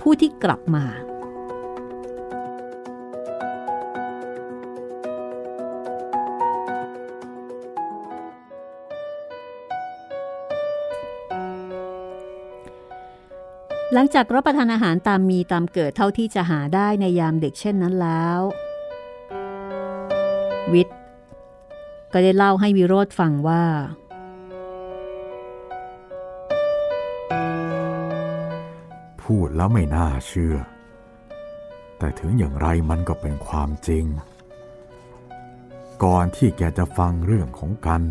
[0.00, 0.84] ผู้ที่กลับมา
[13.94, 18.40] หลังจากรับประทานอาหารตามมีตามเกิดเท่าที่จะหาได้ในยามเด็กเช่นนั้นแล้ว
[20.72, 20.96] วิทย์
[22.12, 23.62] ก็ได้เล่าให้วิโรธฟังว่า
[29.26, 30.56] พูดแล้วไม่น่าเชื่อ
[31.98, 34.06] แต่ถึงอย่างไรมันก็เป็นความจริง
[36.04, 38.02] ก่อนที่แกจะฟังเรื่องของกัน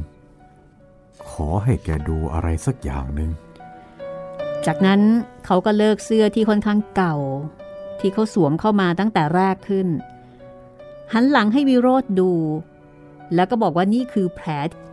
[1.29, 3.31] ขอให้แกดูอะไรสักอย่างหนึ่ง
[4.65, 5.01] จากนั้น
[5.45, 7.15] เขาก็เลิกเสื้อที่ค่อนข้างเก่า
[7.99, 9.87] ที่เขาสวมเข้ามาตั้งแต่แรกขึ้น
[11.13, 12.31] หันหลังให้วิโรธดู
[13.35, 14.47] แล้วก็บอกว่านี่คือแผล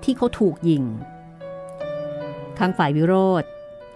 [0.04, 0.84] ที่เขาถูกยิง
[2.58, 3.44] ทางฝ่ายวิโรธ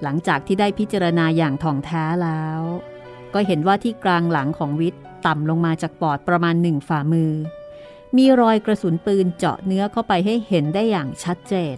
[0.02, 2.60] หลังจากที่ได้พิจารณาอย่างถ่องแท้แล้ว
[3.34, 7.32] ก็เห็นว่าที่กลางหลังของวิทย์ต่ำลงมาจากปอดประมาณหนึ่งฝ่ามือ
[8.16, 11.76] มีรอยกระสุนปืนเจาะเนื้อเข้าไปให้เห็นได้อย่างชัดเจน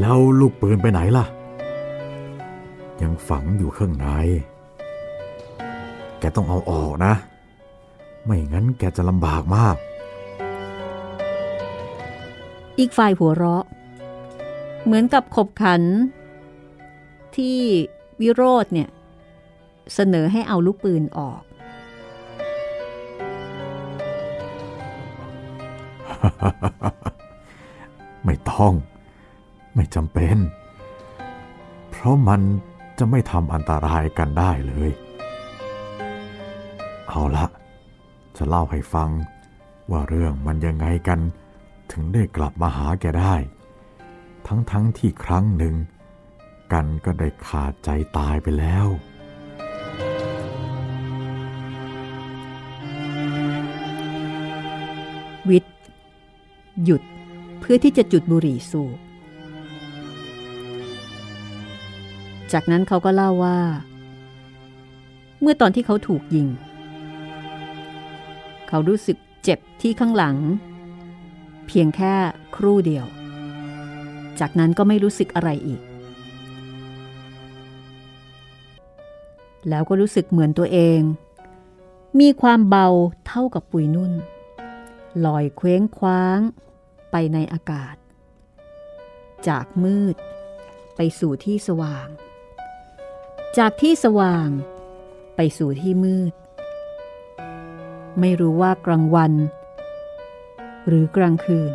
[0.00, 1.24] แล้วลูกปืนไปไหนล่ะ
[3.02, 4.06] ยังฝังอยู่ข้างใน
[6.18, 7.14] แกต้องเอาออกนะ
[8.24, 9.76] ไม่งั้นแกจะลำบากมาก
[12.78, 13.64] อีกฝ่ายหัวเราะ
[14.84, 15.82] เหมือนกับขบขัน
[17.36, 17.58] ที่
[18.20, 18.88] วิโรธเนี่ย
[19.94, 21.42] เสนอให้เอาลูกปืนออก
[28.24, 28.72] ไม่ต้อง
[29.74, 30.36] ไม่จำเป็น
[31.90, 32.40] เพราะมัน
[32.98, 34.90] จะไม่ทำอันตรายกันได้เลย
[37.08, 37.46] เอาละ
[38.36, 39.10] จะเล่าให้ฟัง
[39.90, 41.20] ว่าเรื่องมันยังไงกัน
[41.92, 43.34] ถึงได้กลับมาหาแกได้
[44.72, 45.74] ทั้งๆทที่ครั้งหนึ่ง
[46.72, 48.86] กันก็ได้ขาดใจตายไปแล้ว
[55.50, 55.76] วิทย์
[56.84, 57.02] หยุด
[57.60, 58.98] เพื่อที่จะจุดบุหรี่สูบ
[62.52, 63.58] จากนั้นเขาก็เล่าว่า
[65.40, 66.48] เมื่อตอนที่เขาถูกยิง
[68.68, 70.36] เขารู้สึกเจ็บที่ข้างหลัง
[71.66, 72.14] เพียงแค่
[72.56, 73.06] ครู่เดียว
[74.40, 75.80] จากนั้นก็ไม่รู้สึกอะไรอีก
[79.68, 81.00] แล้วก็รู้สึกเหมือนตัวเอง
[82.20, 82.88] มีความเบา
[83.26, 84.12] เท่ากับปุยนุ่น
[85.24, 86.38] ลอยเคว้งคว้าง
[87.10, 87.94] ไปในอากาศ
[89.48, 90.16] จากมืด
[90.96, 92.08] ไปสู่ที่สว่าง
[93.58, 94.48] จากที่สว่าง
[95.36, 96.32] ไปสู่ที่มืด
[98.20, 99.32] ไม่รู้ว่ากลางวัน
[100.86, 101.72] หรือกลางคืน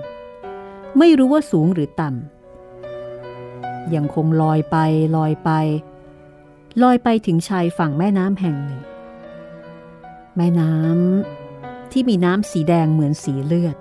[0.98, 2.37] ไม่รู้ว่าสูงหรือต่ำ
[3.96, 4.78] ยังคงลอยไป
[5.18, 5.50] ลอยไป
[6.84, 8.82] ลอยไปถึงชายฝั่งแม่น้ำแห่งหนึ่ง
[10.38, 13.78] แม่น้ำที่มีน้ำสีแดงเหมือนสีเลือด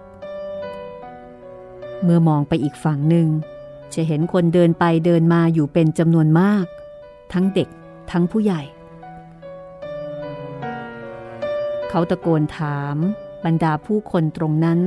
[2.03, 3.29] เมื่อมองไปอีกฝั่งหนึ่ง
[3.95, 6.65] จะเห็นคนเดินไปเดินมาอยู่เป็นจำนวนมาก
[7.33, 7.69] ทั้งเด็ก
[8.11, 8.63] ทั้งผู้ใหญ่
[11.89, 12.97] เขาตะโกนถาม
[13.45, 14.81] บรรดาผู้คนตรงนั้น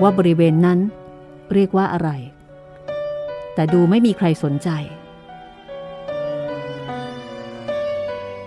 [0.00, 0.78] ว่าบริเวณนั้น
[1.52, 2.10] เรียกว่าอะไร
[3.54, 4.70] แต่ดูไม่มีใครสนใจ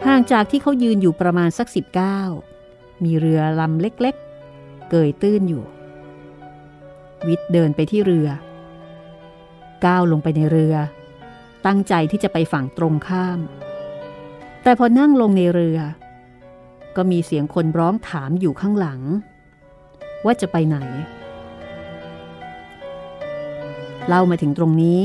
[0.05, 2.19] ห่างจากที่เขายืนอยู่ประมาณสักสิบเก้า
[3.03, 5.63] มีเรือลำเล็กๆ เกยตื้นอยู่
[7.27, 8.27] วิทย์เดินไปที่เรือ
[9.85, 10.75] ก้าวลงไปในเรือ
[11.65, 13.39] ตั้งใจที่จะไปฝั่งตรงข้าม
[14.63, 15.79] แต่พอนั่งลงในเรือ
[16.95, 19.01] ก็มีเสียงคนร้องถามอยู่ข้างหลัง
[20.25, 20.77] ว่าจะไปไหน
[24.07, 24.99] เล่ามาถึงตรงนี้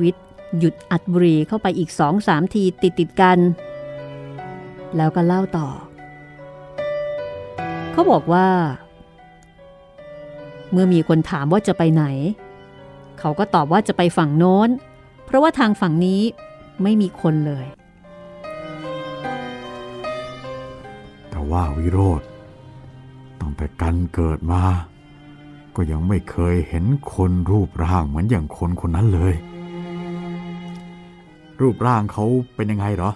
[0.00, 0.26] วิทย์
[0.58, 3.38] หยุดอัดบุหรี่เข้าไปอีกสองสามทีติดติดกัน
[4.96, 5.68] แล้วก็เล่าต่อ
[7.92, 8.48] เขาบอกว่า
[10.72, 12.04] เมื่อมีคนถามว่าจะไปไหน
[13.18, 14.68] เขาก็ตอบว่าจะไปฝั่งโน้น
[15.26, 16.22] เพราะว่าทางฝั่งนี้
[16.82, 17.66] ไม่มีคนเลย
[21.30, 22.22] แต่ว่าวิโรธ
[23.40, 24.62] ตั้งแต่กันเกิดมา
[25.76, 29.34] ก็ยังไม่เคยเห็นคนรูปร่างเหมือนอย่างคนคนนั้นเลย
[31.60, 32.24] รูปร่างเขา
[32.56, 33.10] เป็นยังไงเหรอ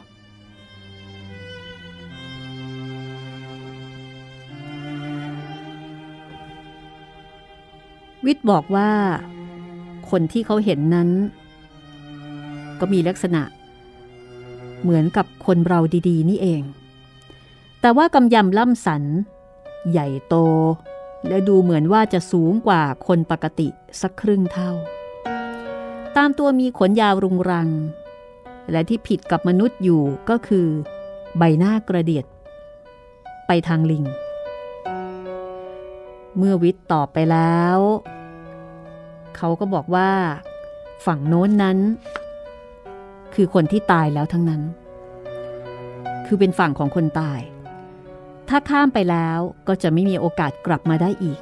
[8.26, 8.90] วิทย์บอกว่า
[10.10, 11.08] คนที่เขาเห็นนั้น
[12.80, 13.42] ก็มีลักษณะ
[14.82, 16.62] เหมือนกับคนเราดี ๆ นี่เอง
[17.80, 19.02] แต่ว่ากำยำล่ำสัน
[19.90, 20.34] ใหญ่โต
[21.28, 23.68] และดูเหมือนว่าจะสูงกว่าคนปกติ
[24.00, 24.72] สักครึ่งเท่า
[26.16, 27.68] ตามตัวมีขนยาวรุงรัง
[28.70, 30.66] และที่ผิดกับมนุษย์อยู่ก็คือ
[31.38, 32.24] ใบหน้ากระเดียด
[33.46, 34.04] ไปทางลิง
[36.36, 37.78] เมื่อวิทย์ตอบไปแล้ว
[39.36, 40.10] เขาก็บอกว่า
[41.06, 41.78] ฝั่งโน้นนั้น
[43.34, 44.62] คือคนที่ตายแล้วทั้งนั้น
[46.26, 47.40] คือเป็นฝั่งของคนตาย
[48.48, 51.40] ถ้าข้ามไปแล้วก็จะไม่มีโอกาสกลับมาได้อีก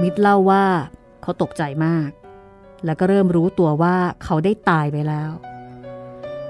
[0.00, 0.64] มิตรเล่าว่า
[1.22, 2.10] เขาตกใจมาก
[2.84, 5.30] แล้วก็เริ่มรู้ตัวว่าเขาได้ตายไปแล้ว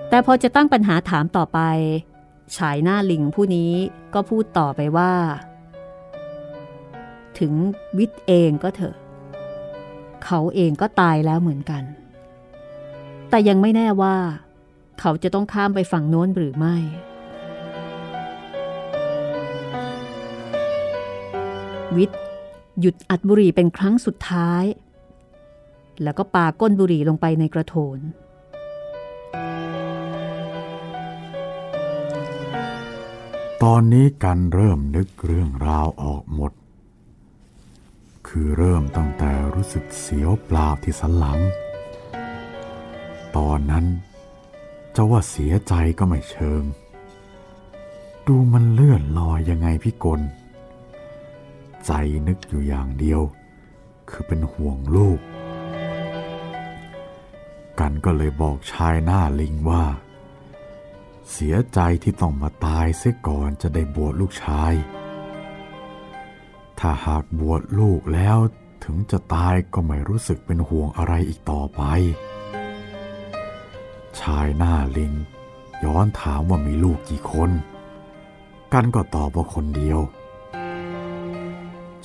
[0.08, 1.60] แต่พอจะตั้งปัญหาถามต่อไป
[2.56, 3.72] ฉายหน้าลิงผู้นี้
[4.14, 5.12] ก็พูดต่อไปว่า
[7.38, 7.52] ถึง
[7.98, 8.96] วิทย์เองก็เถอะ
[10.24, 11.82] เขาเองก็ตายแล้วเหมือนกัน
[13.30, 14.16] แต่ยังไม่แน่ว่า
[15.00, 16.76] เขาจะต้องข้ามไปฝั่งโน้นหรือไม่
[21.96, 22.18] วิทย์
[22.80, 24.64] หยุดอัดบุหรี่เป็นครั้งสุดท้าย
[26.02, 27.98] แล้วก็ปาก้นบุหรี่ลงไปในกระโถน
[33.62, 36.52] ตอนนี้กันเริ่มนึกเรื่องราวออกหมด
[38.26, 41.38] คือเริ่มตั้งแต่รู้สึกเสียวเปล่าที่สันหลัง
[43.36, 43.86] ตอนนั้น
[44.94, 46.62] จะว่าเสียใจก็ไม่เชิง
[48.26, 50.20] ดูมันเลื่อนลอยยังไงพี่กล
[51.86, 51.92] ใจ
[52.28, 53.20] นึกอยู่อย่างเดียว
[54.10, 55.20] คือเป็นห่วงลูก
[57.80, 59.84] กันก็เลยบอกชายหน้าลิงว่า
[61.32, 64.74] เสียใจที่ต้องมาตายเสียก่อนจะได้บวชลูกชาย
[66.78, 68.38] ถ้าหากบวชลูกแล้ว
[68.84, 71.82] ถึงจะตายก็ไม่รู้สึกเป็นห่วงอะไรอีกต่อไป
[74.20, 75.12] ชายหน้าลิง
[75.84, 77.50] ย้อนถามว่ามีลูกกี่คน
[78.72, 80.00] กันก็ตอบว่าคนเดียว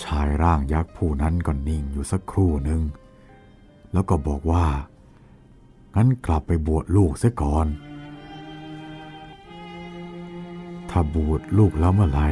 [0.03, 2.81] ชายร่างยักษ์ผู้นั้นก็นิ่งอยู่สักครู่หนึ่ง
[3.93, 4.65] แล้วก็บอกว่า
[5.95, 7.67] งั้นกลับไปบวชลูกเสียก่อน
[10.89, 12.27] ถ้าบวชลูกแล้วเมื่อไหร่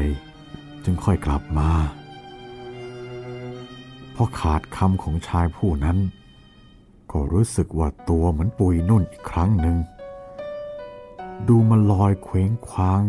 [0.84, 1.70] จึงค่อยกลับมา
[4.16, 5.98] พอขาดคำของชายผู้นั้น
[7.12, 9.78] ก็รู้สึกว่าตัวเหมือนปุยนุ่นอีกครั้งหนึ่ง
[11.48, 13.02] ดูมันลอยเคว้งคว้าง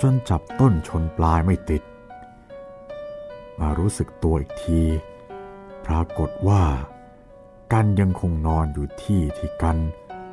[0.00, 1.82] จนจับต้นชนปลายไม่ติด
[3.60, 4.82] มารู้สึกตัวอีกที
[5.86, 6.62] ปรากฏว่า
[7.72, 9.78] กันยังคงนอนอยู่ที่ที่กัน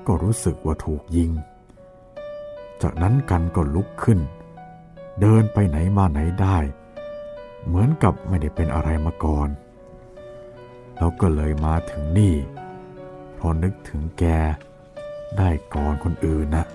[0.07, 1.31] ก็รู้สึกว่าถูกยิง
[2.81, 4.19] จากนั้นกันก็ลุกขึ้น
[5.21, 6.57] เดินไปไหนมาไหนได้
[7.65, 9.49] เหมือนกับไม่ได้เป็นอะไรมาก่อน
[10.95, 12.35] แล้วก็เลยมาถึงนี่
[13.33, 14.23] เพราะนึกถึงแก
[15.37, 16.65] ได้ก่อนคนอื่นนะ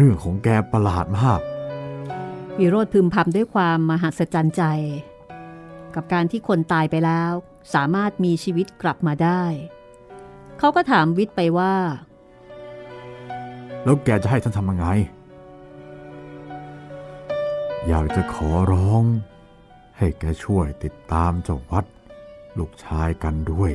[0.00, 1.40] เรื่องของแกประหลาดมาก
[2.58, 4.62] วิโรธพึมพำด้วยความมหัศจรรย์ใจ
[5.94, 7.32] กับการที่คนตายไปแล้ว
[7.74, 9.42] สามารถมีชีวิตกลับมาได้
[10.58, 11.74] เขาก็ถามวิทย์ไปว่า
[13.84, 14.86] แล้วแกจะให้ฉันทำยังไง
[17.86, 19.04] อยากจะขอร้อง
[19.98, 21.84] ให้แกช่วยติดตามเจ้าวัด
[22.58, 23.72] ลูกชายกันด้วย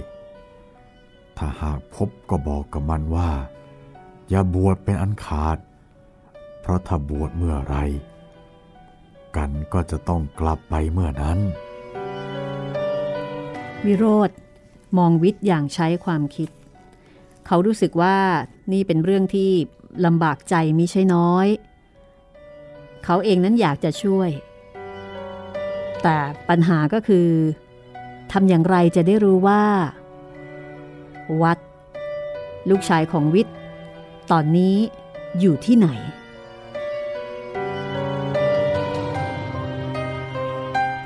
[1.38, 3.30] ถ้าหากพบก็บอกกับมันว่า
[4.30, 7.76] อย่าบวชเป็นอันขาดเพราะถ้าบวชเมื่อไร
[9.36, 11.40] กันก็จะต้องกลับไปเมื่อนั้น
[13.86, 14.30] วิโรธ
[14.98, 16.50] มองวิทย์อย่างใช้ความคิด
[17.48, 18.18] เขารู้สึกว่า
[18.72, 19.52] นี่เป็นเรื่องที่
[20.06, 21.48] ลำบากใจมิใช่น้อย
[23.06, 24.30] เขาเองนั้นอยากจะช่วย
[26.04, 26.18] แต่
[26.50, 27.28] ปัญหาก็คือ
[28.32, 29.64] ทำอย่างไรจะได้รู้ว่า
[31.42, 31.58] วัด
[32.70, 33.56] ลูกชายของวิทย์
[34.32, 34.76] ตอนนี้
[35.40, 35.90] อยู่ที่ไหน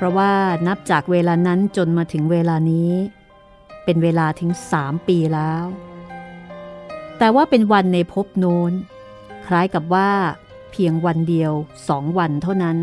[0.00, 0.32] พราะว่า
[0.66, 2.92] นับจากเวลานั้นจนมาถึงเวลานี้
[3.84, 5.64] เป็นเวลาถึงสามปีแล้ว
[7.18, 8.72] แต่ว่าเป็นวันในภพโน้น
[9.46, 10.10] คล้ายกับว่า
[10.72, 11.52] เพียงวันเดียว
[11.88, 12.78] สองวันเท่านั้น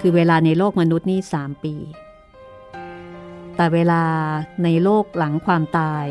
[0.00, 1.74] คือเวลาในโลกมนุษย์นี่สามปี
[3.56, 4.02] แต่เวลา
[4.64, 6.06] ในโลกหลังความตาย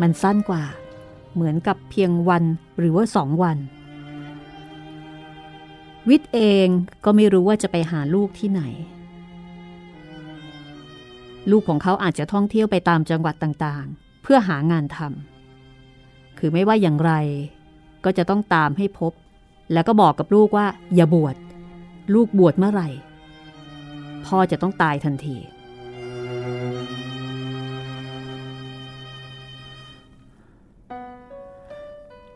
[0.00, 0.64] มันสั้นกว่า
[1.34, 2.44] เหมือนกับเพียงวัน
[2.78, 3.58] หรือว่าสองวัน
[6.08, 6.68] วิทย์เอง
[7.04, 8.62] ก็ไม่รู้ว่าจะไปหาลูกที่ไหน
[11.50, 17.12] ลูกของเขาอาจจะท่องเที่ยวไปตามจังหวัดต่างๆ เพื่อหางานทำคือไม่ว่าอย่างไร
[18.04, 19.12] ก็จะต้องตามให้พบ
[19.72, 21.36] แล้วก็บอกกับลูกว่า อย่าบวช
[22.14, 22.88] ลูกบวชเมื่อไหร่
[24.26, 25.36] พ่อจะต้องตายทันที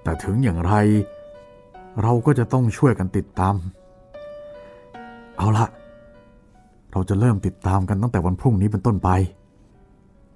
[0.03, 0.73] แต่ถึงอย่างไร
[2.03, 3.55] เราก็จะต้องช่วยกันติดตาม
[5.39, 5.67] เอาละ
[6.93, 9.11] เราจะเริ่มติดตามกันตั้งแต่วันพรุ่งนี้เป็นต้นไป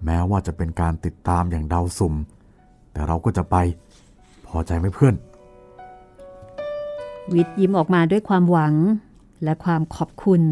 [0.05, 2.15] แม้ว่าจะเป็นการติดตามอย่างเดาสุ่ม
[2.93, 3.57] แต่เราก็จะไป
[4.47, 5.15] พอใจไหมเพื่อน
[7.35, 8.75] วิทยิ้มออกมาด้วยความหวัง
[9.45, 10.43] และความขอบคุณ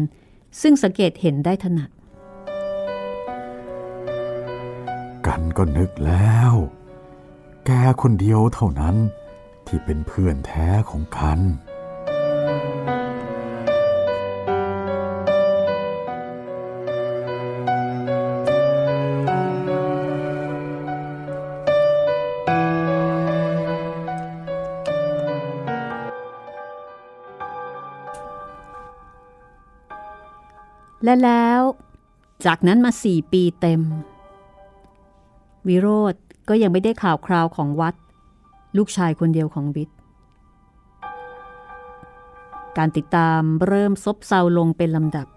[0.61, 1.89] ซึ่งสังเกตเห็นได้ถนัด
[5.25, 6.53] กันก็นึกแล้ว
[7.65, 8.95] แกคนเดียวเท่านั้น
[9.67, 11.41] ที่เป็นเพื่อนแท้ของกัน
[31.03, 31.61] และแล้ว
[32.45, 33.81] จากนั้นมาสี่ปีเต็ม
[35.67, 36.13] วิโรธ
[36.49, 37.95] ก็ยังไม่ได้ข่าวคราวของวัด
[38.77, 39.95] ลูกชายคนเดียวของวิทย์
[42.77, 45.27] การติดตามเริ่มซบเซาลงเป็นลำดับ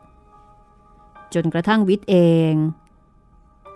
[1.34, 2.16] จนกระทั่งวิทย์เอ
[2.52, 2.52] ง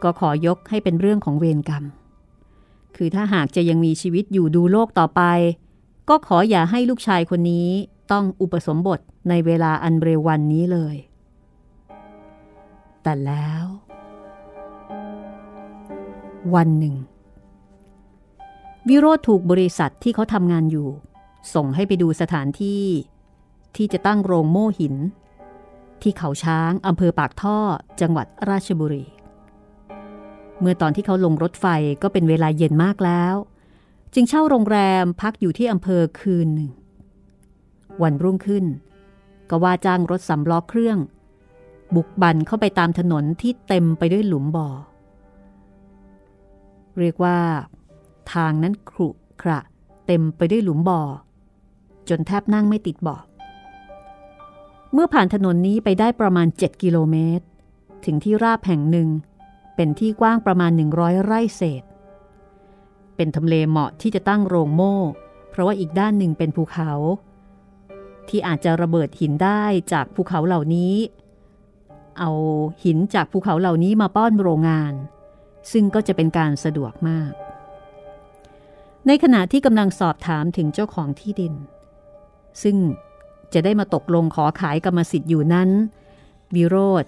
[0.03, 1.85] ก็ขอยกให้เป็นเรื่องของเวรกรรม
[2.97, 5.23] คือถ้าหากจะยังมีชีวิตอยู่ดูโลกต่อไป
[6.09, 7.69] ก็ขออย่าให้ลูกชายคนนี้
[8.13, 10.97] ต้องอุปสมบทในเวลาอันเร็ววันนี้เลย
[13.03, 13.65] แต่แล้ว
[16.55, 16.95] วันหนึ่ง
[18.89, 20.89] วิโรธถูกบริษัทที่เขาทำงานอยู่
[21.55, 22.85] ส่งให้ไปดูสถานที่
[23.77, 24.95] ที่จะตั้งโรงโม่หิน
[26.03, 27.59] ที่เขาช้างอำเภอปากท่อ
[28.01, 29.05] จังหวัดราชบุรี
[30.61, 31.67] เมื่อตอนที่เขาลงรถไฟ
[32.03, 33.35] ก็เป็นเวลาเย็นมากแล้ว
[34.15, 36.71] จึงเช่าโรงแรมพักอยู่ที่อำเภอคืนหนึ่ง
[38.03, 38.65] วันรุ่งขึ้น
[39.51, 40.99] ก็ว่าจ้างรถสำล้อเครื่อง
[41.95, 44.69] บุกบันเข้าไปตามถนนที่เต็มไปด้วยหลุมบ่อ
[47.01, 47.39] เรียกว่า
[48.33, 49.09] ทางนั้นครุ
[49.43, 49.61] ขระ
[50.07, 51.01] เต็มไปด้วยหลุมบ่อ
[52.09, 53.17] จนแทบนั่งไม่ติดบ่อ
[54.93, 57.45] เมื่อผ่านถนนนี้ไปได้ประมาณ 7 กิโลเมตร
[58.05, 59.09] ถึงที่ราบแห่งหนึ่ง
[59.77, 61.83] เป็นที่กว้างประมาณ 100 ไร่เศษ
[63.17, 64.97] เป็นทำเลเหมาะที่จะตั้งโรงโม่
[65.51, 66.93] เพราะว่าอีกด้านหนึ่งเป็นภูเขา
[68.29, 69.63] ที่อาจจะระเบิดหินได้
[69.93, 70.95] จากภูเขาเหล่านี้
[72.19, 72.31] เอา
[72.85, 74.93] หินจากภูเขาเหล่านี้มาป้อนโรงงาน
[75.73, 77.33] ซึ่งก็จะเป็นการสะดวกมาก
[79.07, 81.55] ในขณะที่กำลังสอบถามถึงเจ้าของที่ดิน
[82.63, 82.77] ซึ่ง
[83.53, 85.71] จะได้มาตกลงขอขายกรรมสิทธิ์อยู่นั้น
[86.55, 87.05] วิโรธ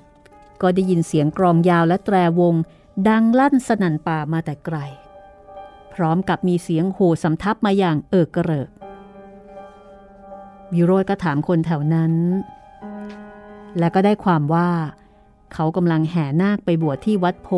[0.63, 2.55] ก็ได้ยินเสียงกรองยาวและแตรวง
[3.09, 4.77] ดังลั่นสนั่นป่ามาแต่ไกล
[5.95, 8.71] พร้อมกับมีเสียงโห่สำทับมาอย่างเอิกกระเริก
[10.73, 12.13] วิโรธก็ถามคนแถวนั้น
[13.79, 14.71] และก็ได้ความว่า
[15.53, 17.49] เขากำลังแห่นาคไปบวชที่วัดโพ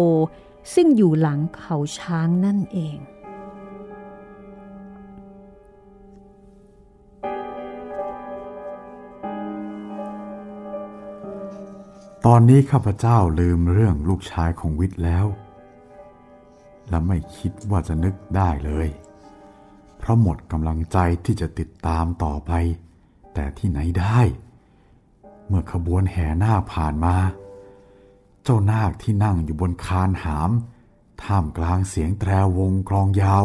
[0.74, 2.98] ซึ่งอยู่หลังเขาช้างนั่นเอง
[12.26, 15.26] ตอนนี้ข้าพเจ้าลืมเรื่องลูกชายของวิทย์แล้ว
[16.88, 18.88] และไม่คิดว่าจะนึกได้เลย
[19.98, 22.52] เพราะหมดกำลังใจที่จะติดตามต่อไป
[23.34, 24.20] แต่ที่ไหนได้
[25.46, 27.16] เมื่อขบวนแห่หน้าผ่านมา
[28.42, 30.50] เจ้านาคที่นั่งอยู่บนคานหาม
[31.22, 33.44] ท่ามกลางเสียงแตรวงกลองยาว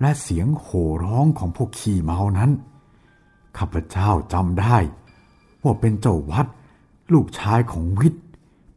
[0.00, 2.50] และเสียงโห่ร้องของพวกขี่เมานั้น
[3.58, 4.76] ข้าพเจ้าจำได้
[5.62, 6.46] ว่าเป็นเจ้าวัด
[7.12, 8.24] ลูกชายของวิทย์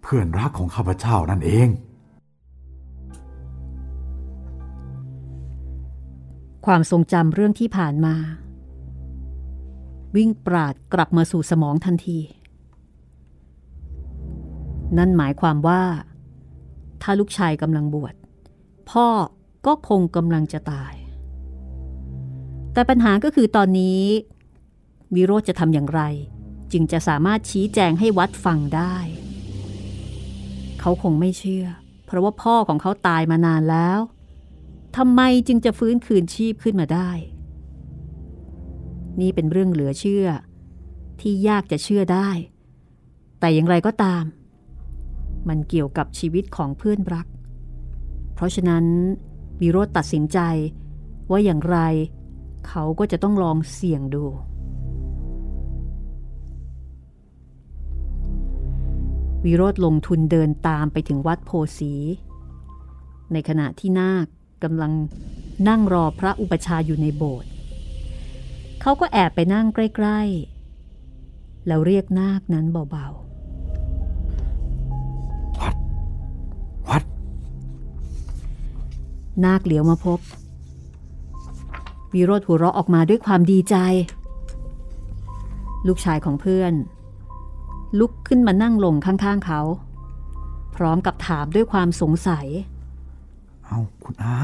[0.01, 1.69] เพื่อนรักของข้าพเจ้านั่นเอง
[6.65, 8.15] ความทรงจำเรื่องที่ผ่านมา
[10.15, 12.19] วิ่งปราดกลับมาสู่สมองทันที
[14.97, 15.81] นั่นหมายความว่า
[17.01, 18.15] ถ้าลูกชายกำลังบวช
[18.89, 19.07] พ่อ
[19.65, 20.93] ก็คงกำลังจะตาย
[22.73, 24.01] แต่ปัญหาก็คือตอนนี้
[25.15, 26.01] วิโรธจะทำอย่างไร
[26.71, 28.95] จึงจะสามารถชี้แจงให้วัดฟังได้
[30.79, 31.65] เขาคงไม่เชื่อ
[32.05, 33.99] เพราะว่าพ่อของเขาตายมานานแล้ว
[34.97, 37.09] ทำไมจึงจะฟื้นคืนชีพขึ้นมาได้
[39.21, 40.27] นี่เป็นเรื่องเหลือเชื่อ
[41.21, 42.29] ที่ยากจะเชื่อได้
[43.39, 44.23] แต่อย่างไรก็ตาม
[45.47, 47.27] มันเกี่ยวกับชีวิตของเพื่อนรัก
[48.33, 48.85] เพราะฉะนั้น
[49.61, 50.39] วิโรธตัดสินใจ
[51.31, 51.77] ว่าอย่างไร
[52.67, 54.25] เขาก็จะต้องลองเสี่ยงดู
[59.45, 61.93] วิโรธลงทุนเดินตามไปถึงวัดโพสี
[63.33, 64.25] ในขณะที่นาค
[64.63, 64.91] กำลัง
[65.67, 67.49] นั่งรอพระอุปชาอยู่ในโบสถ์
[68.81, 73.19] เขาก็แอบไปนั่งใกล้ๆ แล้วเรียกนาคนั้นเบาๆ
[75.59, 75.75] วัด
[76.89, 77.03] วัด
[79.45, 80.19] นาคเหลียวมาพบ
[82.13, 83.75] วิโรธหัวเราะออกมาด้วยความดีใจ
[85.87, 86.73] ลูกชายของเพื่อน
[87.99, 89.61] ลุกขึ้นมานั่งลงข้างๆเขา
[90.75, 92.47] พร้อมกับถามด้วยความสงสัย
[93.65, 94.37] เอาคุณอา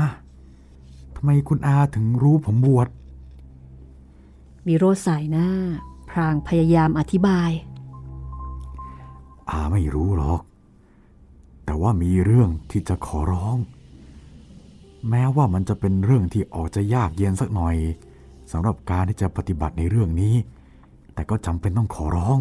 [1.15, 2.87] ทำไมคุณอาถึงรู้ผมบวช
[4.67, 5.49] มีโรสายหน้า
[6.09, 7.51] พรางพยายามอธิบาย
[9.49, 10.41] อาไม่รู้หรอก
[11.65, 13.57] แต่ว่ามีเรื่องที่จะขอร้อง
[15.09, 17.75] แม้ว่ามันจะเป็นเรื่องที่ออกจะยากเย็นสักหน่อย
[18.51, 20.35] สำหรับการที่จะปฏิบัติในเรื่องนี้
[21.13, 22.39] แต่ก็จำเป็นต้องขอร้อง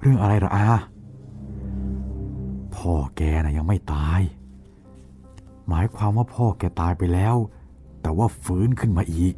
[0.00, 0.66] เรื่องอะไรหรออา
[2.76, 4.20] พ่อแกนะ่ะยังไม่ตาย
[5.68, 7.36] หมายความว่าพ่อแกตายไปแล้ว
[8.02, 9.34] แต่ว่าฟื้นขึ้นมาอีก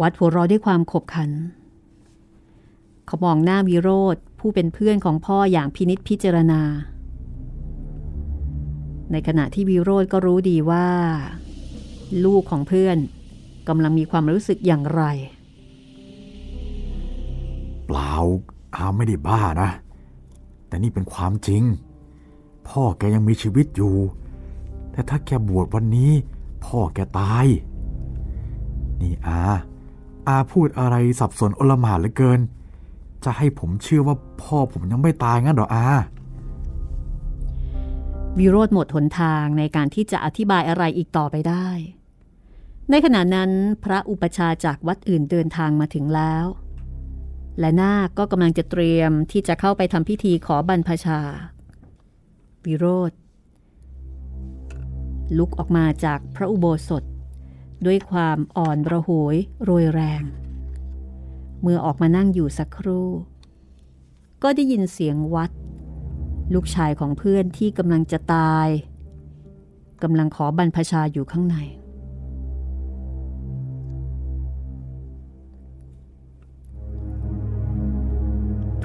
[0.00, 1.30] วัดหัวรอด้วยความขบขัน
[3.06, 6.62] เขามองหน้าวิโรธผู้เป็นเพื่อนของพ่ออย่างพินิษพิจารณา
[9.12, 10.86] ในขณะที่วิโรธก็รู้ดีว่า
[12.24, 12.96] ลูกของเพื่อน
[13.68, 15.02] กำลังมีความรู้สึกอย่างไร
[17.86, 18.14] เปล่า
[18.74, 19.70] อาไม่ได้บ้านะ
[20.68, 21.62] แต่นี่เป็นความจริง
[22.68, 23.94] พ่อแกยังมีชีวิตอยู่
[24.92, 26.12] แต่ถ้าแกบวชวันนี้
[26.66, 27.46] พ่อแกตาย
[29.00, 29.40] นี่อา
[30.28, 32.40] อาพูดอะไรสับสนโอลหม่านเหลือเกิน
[33.24, 35.86] จะให้ผมเชื่อว่าพ่อผมยังไม่ตายงั้นหรออา
[38.38, 41.68] วิโรธหมดหนทางในการที่จะอธิบายอะไรอีกต่อไปได้
[42.90, 43.50] ในขณะนั้น
[43.84, 46.46] พระอุปชาจากวัดอื่นเดินทางมาถึงแล้ว
[47.60, 51.20] และนาคก็กำลังจะเตรียมที่จะเข้าไปทำพิธีขอบรรพชา
[52.64, 53.12] วิโรธ
[55.38, 57.04] ลุกออกมาจากพระอุโบสถ
[57.86, 60.22] ด้วยความอ่อนระหวยโรยแรง
[61.62, 63.08] เมื่อออกมานั่งอยู่สักครู่
[64.42, 65.50] ก็ได้ยินเสียงวัด
[66.54, 68.68] ลูกชายของเพื่อนที่กำลังจะตาย
[70.02, 71.56] กำลังขอบรรพชาอยู่ข้างใน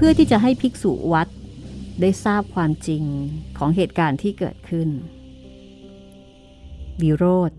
[0.03, 1.27] พื่อที่จะให้ภิกษุวัด
[2.01, 3.03] ได้ทราบความจริง
[3.57, 4.89] ของเหตุการณ์ที่เกิดขึ้น
[7.01, 7.51] วิโรธ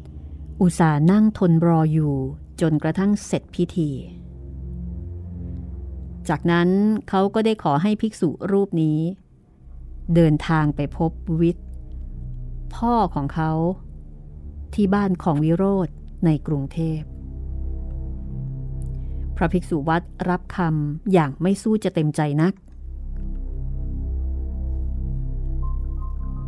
[0.61, 2.15] อุตส่าห์นั่งทนรออยู่
[2.61, 3.91] จนกระทั่งเสร็จพิธี
[6.29, 6.69] จากนั้น
[7.09, 8.99] เขาก็ได้ขอให้ภิกษุรูปนี้
[10.15, 11.67] เดินทางไปพบวิทย์
[12.75, 13.53] พ่อของเขา
[14.75, 15.89] ที่บ้านของวิโรธ
[16.25, 17.12] ในกรุงเทพพ
[19.43, 22.53] ระภิกษุวัดรับคำอย่างไม่สู้จะเต็มใจนัก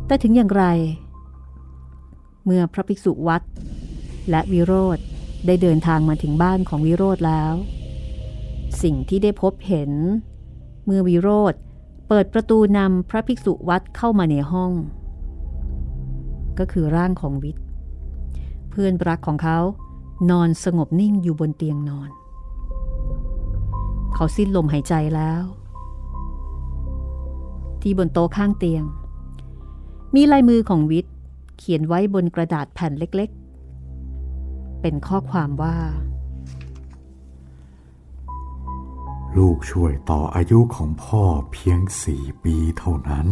[0.07, 0.65] แต่ถึงอย่างไร
[2.45, 3.41] เมื่อพระภิกษุวัด
[4.29, 4.97] และวิโรธ
[5.45, 7.53] ได้เดินทางมาถึงบ้านของวิโรธแล้ว
[8.83, 9.91] สิ่งที่ได้พบเห็น
[10.85, 11.53] เมื่อวิโรธ
[12.07, 14.71] เปิดประตูนำพระภิกษุวัดเข้ามาในห้อง
[16.59, 17.63] ก็คือร่างของวิทย์
[18.69, 19.59] เพื่อนรักของเขา
[20.29, 22.09] นอนสงบนิ่งอยู่บนเตียงนอน
[24.15, 25.43] เขาสิ้นลมหายใจแล้ว
[27.81, 28.83] ที่บนโต๊ะข้างเตียง
[30.15, 31.13] มีลายมือของวิทย์
[31.57, 35.77] เขียนไว้บนกระดาษแผ่นเล็กๆ เป็นข้อความว่า
[39.37, 43.27] ลูกช่วยต่ออายุของพ่อเพียงสี่ปีเท่านั้น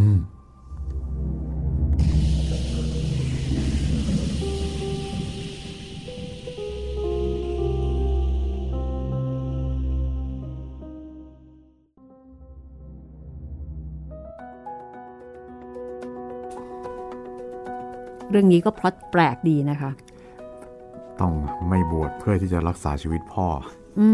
[18.34, 19.90] เรื่องนี้ก็พล็อตแปลกดีนะคะ
[21.20, 21.32] ต้อง
[21.68, 23.46] ไม่บวชเพื่อที่จะรักษาชีวิตพ่อ
[24.00, 24.08] อื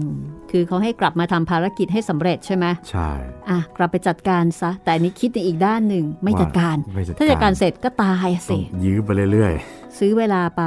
[0.00, 0.02] ม
[0.50, 3.10] คือเขาให้กลับมาทำภารกิจให้สำเร็จใช่ไหมใช่
[3.50, 9.52] อะ กลับไปจัดการซะ แต่อันนี้คิดในอีกด้านหนึ่งไม่จัดการว่าไม่จัดการ ถ้าจัดการเสร็จก็ตายสิต้องยื้อไปเรื่อย
[9.98, 10.64] ซื้อเวลาไป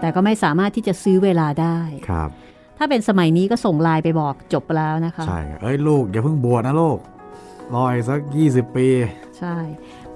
[0.00, 2.30] แต่ก็ไม่สามารถที่จะซื้อเวลาได้ๆครับ
[2.78, 6.98] ถ้าเป็นสมัยนี้ก็ส่งไลน์ไปบอกจบแล้วนะคะ ใช่เอ้ยลูกอย่าเพิ่งบวชนะลูก
[7.74, 8.20] รออีกสัก
[8.50, 8.88] 20 ปี
[9.38, 9.56] ใช่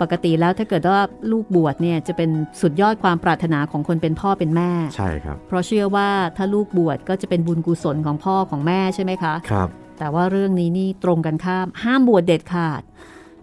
[0.01, 2.31] ปกติแล้วถ้าเกิดว่าลูกบวชเนี่ยจะเป็น
[2.61, 9.69] สุดยอดความปรารถนาของคนเป็นพ่อเป็นแม่ ใช่ครับ เพราะเชื่อว่าถ้าลูกบวชก็จะเป็นบุญกุศลของพ่อของแม่ใช่ไหมคะ ครับ
[9.99, 12.83] แต่ว่าเรื่องนี้นี่ตรงกันข้าม ห้ามบวชเด็ดขาด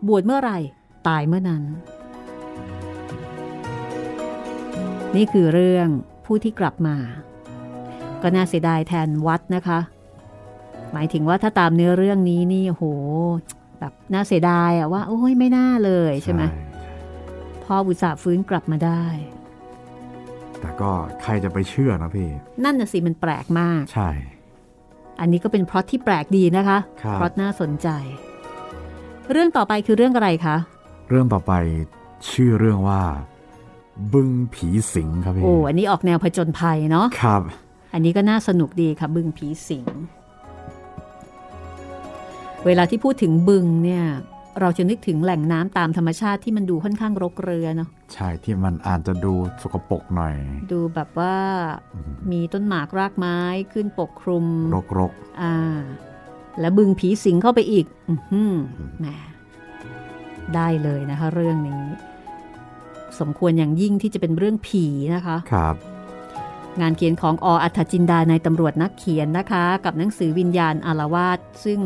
[0.08, 0.60] บวชเมื่อไหร่
[1.08, 1.64] ตายเมื่อนั้น
[5.16, 5.88] นี่คือเรื่อง
[6.26, 6.98] ผู้ที่กลับมา
[8.22, 9.80] ก็น่าเสียดายแทนวัดนะคะ
[10.94, 12.84] หมายถึงว่าถ้าตามเนื้อเรื่องนี้นี่โห
[13.82, 16.42] แบบน่าเสียดายอะว่าโอ้ยไม่น่าเลยใช่ไหม
[17.64, 19.04] พ่ออุตส่าห์ฟื้นกลับมาได้
[20.60, 22.30] แต่ก็ใครจะไปเชื่อนะพี่
[22.64, 24.10] นั่นน่ะสิมันแปลกมาก ใช่
[25.20, 27.88] อันนี้ก็เป็นพล็อตที่แปลกดีนะคะครับพล็อตน่าสนใจ
[29.32, 30.56] เรื่องต่อไปคือเรื่องอะไรคะ
[31.10, 31.54] เรื่องต่อไป
[32.32, 33.02] ชื่อเรื่องว่า
[34.14, 37.42] บึงผีสิงครับพี่โอ้อันนี้ออกแนวผจญภัยเนาะครับ
[37.94, 39.86] อันนี้ก็น่าสนุกดีค่ะ บึงผีสิง
[42.66, 44.06] เวลาที่พูดถึงบึงเนี่ย
[44.60, 50.36] เราจะนึกถึงแหล่งน้ำตามธรรมชาติที่มันดูค่อนข้างรกเรือเนาะใช่ที่มันอาจจะดูสกปรกหน่อย
[50.72, 51.36] ดูแบบว่า
[52.32, 53.38] มีต้นหมากรากไม้
[53.74, 54.46] ขึ้นปกคลุม
[54.76, 55.56] รกรกอ่า
[56.60, 58.54] แล้วบึงผีสิงเข้าไปอีก อือหือ
[59.00, 59.08] แหม
[60.56, 61.84] ได้เลยนะคะ เรื่องนี้
[63.20, 64.86] สมควรอย่างยิ่งที่จะเป็นเรื่องผี
[65.16, 65.76] นะคะๆครับ
[66.82, 71.80] งานเขียนของออัธจินดาในตำรวจนักเขียนนะคะ กับหนังสือวิญญาณอารวาสซึ่ง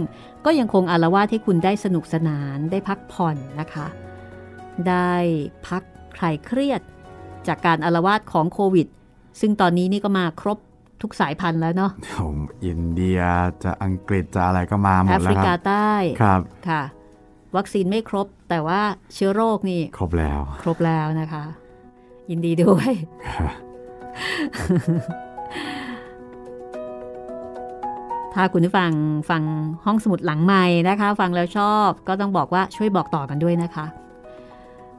[0.46, 3.88] ก็ยังคงอารวาสให้คุณได้สนุกสนานได้พักผ่อนนะคะ
[4.90, 5.14] ได้
[5.68, 5.84] พัก
[6.18, 6.82] คลายเครียด
[7.48, 8.88] จากการอารวาสของโควิด
[9.40, 10.58] ซึ่งตอนนี้นี่ก็มาครบ
[11.02, 13.20] ทุกสายพันธุ์แล้วเนาะผมอินเดีย
[13.64, 15.92] จะอังกฤษจะอะไรก็มาหมแอดฟแล้วริคการับใต้
[16.22, 16.82] ครับค่ะ
[17.56, 18.82] วัคซีนไม่ครบแต่ว่า
[19.14, 21.44] เชื้อโรคนี่ ครบแล้ว ครบแล้วนะคะ
[22.30, 22.92] ยินดีด้วย
[28.36, 28.92] ถ้าคุณผู้ฟัง
[29.30, 29.44] ฟัง
[29.86, 33.86] ห้องสมุดหลังใหม่นะคะ ฟังแล้วชอบก็ต้องบอกว่าช่วยบอกต่อกันด้วยนะคะ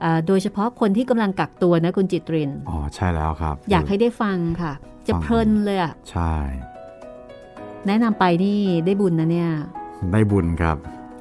[0.00, 4.72] เอ่อโดยเฉพาะคนที่กำลังกักตัวนะคุณจิตรินอ๋อใช่แล้วครับ อยากให้ได้ฟังค่ะ
[5.08, 6.34] จะฟังเพลินเลยอะใช่
[7.86, 9.50] แนะนำไปนี่ได้บุญนะเนี่ย
[10.12, 10.76] ได้บุญครับ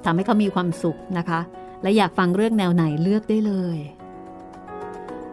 [0.05, 1.39] ทำให้เขามีความสุขนะคะ
[1.82, 3.78] และอยากฟังเรื่องแนวไหนเลือกได้เลย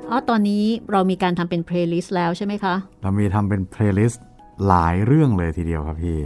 [0.08, 4.24] อ๋อตอนนี้เรามีการทำเป็นเพลย์ลิสต์แล้วใช่ไหมคะ เรามีทำเป็นเพลย์ลิสต์
[4.68, 6.18] หลายเรื่องเลยทีเดียวครับพี่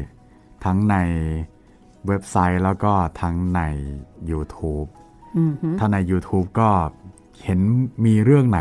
[0.67, 0.97] ทั้งใน
[2.07, 3.61] เว็บไซต์แล้วก็ทั้งใน
[4.31, 4.89] YouTube
[5.37, 6.71] อืมฮึถ้าใน YouTube ก็
[7.45, 7.61] เห็น
[8.07, 8.61] มีเรื่องไหน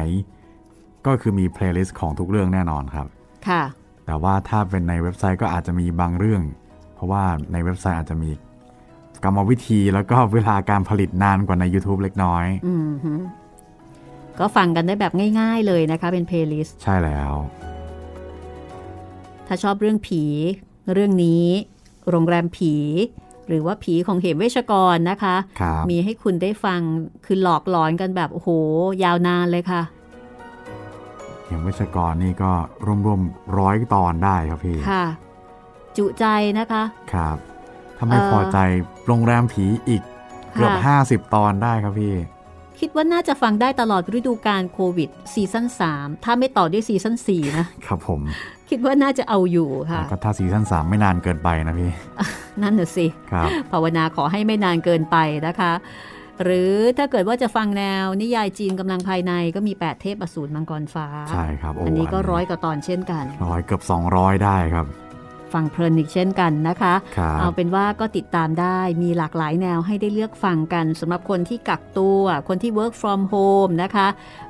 [1.08, 3.08] ก็คือมีเพลย์ลิสต์ของทุกเรื่องแน่นอนครับ
[3.48, 3.64] ค่ะ
[4.06, 6.42] แต่ว่าถ้าเป็นในเว็บไซต์ก็อาจจะมีบางเรื่อง
[6.96, 8.30] เพราะว่าในเว็บไซต์อาจจะมี
[9.24, 13.14] กรรมวิธีแล้วก็เวลาการผลิตนานกว่าใน YouTube เล็กน้อยอืมฮึ
[14.40, 17.34] ก็ฟังกันได้แบบง่ายๆเลยนะคะ เป็นเพลย์ลิสต์ใช่แล้ว
[19.48, 20.24] ถ้าชอบเรื่องผี
[20.94, 21.46] เรื่องนี้
[22.10, 22.74] โรงแรมผี
[23.48, 26.80] หรือว่าผีของเหมเวชกรนะคะครับมีให้คุณได้ฟัง
[27.26, 28.50] คือหลอกหลอนกันแบบโอ้โห
[29.04, 29.82] ยาวนานเลยค่ะ
[31.48, 32.52] อย่างวิชกรนี่ก็
[33.06, 35.06] รวมๆร้อยตอนได้ครับพี่ค่ะ
[35.98, 36.26] จุใจ
[36.60, 36.84] นะคะ
[37.14, 37.38] ครับ
[37.98, 38.58] ถ้าไม่เอ่อพอใจ
[39.08, 40.02] โรงแรมผีอีก
[40.54, 42.14] เกือบค่ะ50 ตอนได้ครับพี่
[42.80, 45.66] คิดว่าน่าจะฟังได้ตลอดฤดูกาลโควิดซีซั่น
[45.96, 48.22] 3 ถ้าไม่ต่อด้วยซีซั่น4นะ ครับผม
[48.70, 51.92] คิดว่าน่าจะเอาอยู่ค่ะ ก็ถ้าซีซั่น3 ไม่นานเกินไปนะพี่
[52.62, 55.18] นั่นน่ะสิ ครับภาวนาขอให้ไม่นานเกินไป
[55.48, 55.74] นะคะ
[56.44, 63.82] หรือถ้าเกิดว่าจะฟังแนวนิยายจีนกำลังภายในก็มี 8 เทพอสูรมังกรฟ้า ใช่ครับโอันนี้ก็ร้อยกว่าตอนเช่นกันร้อยเกือบ
[64.14, 64.86] 200 ได้ครับ
[65.56, 74.08] ฟังเพลินอีกเช่นกันนะคะครับเอาเป็นว่าก็ติดตามได้มีหลากหลายแนวให้ได้เลือกฟังกันสำหรับคนที่กักตัว คนที่ work from home นะคะ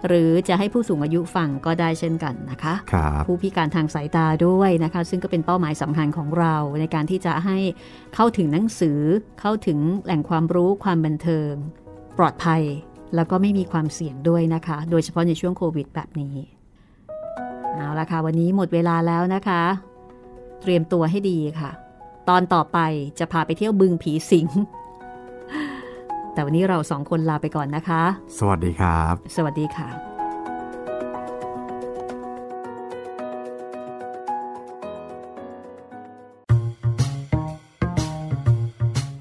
[0.07, 7.57] หรือจะให้ผู้สูงอายุฟังก็ได้เช่นกันนะคะครับผู้พิการทางสายตาด้วยนะคะ ซึ่งก็เป็นเป้าหมายสำคัญของเราในการที่จะให้
[8.15, 8.99] เข้าถึงหนังสือ
[9.41, 11.53] เข้าถึงแหล่งความรู้ความบันเทิง
[12.17, 12.61] ปลอดภัย
[13.15, 16.35] แล้วก็ไม่มีความเสี่ยงด้วยนะคะ โดยเฉพาะในช่วงโควิดแบบนี้
[17.73, 19.63] เอาละค่ะ วันนี้หมดเวลาแล้วนะคะ
[20.65, 21.71] เตรียมตัวให้ดีค่ะ
[22.29, 22.79] ตอนต่อไป
[23.19, 24.47] จะพาไปเที่ยวบึงผีสิง
[26.33, 28.03] แต่วันนี้เราสองคนลาไปก่อนนะคะ
[28.37, 29.87] สวัสดีครับ สวัสดีค่ะ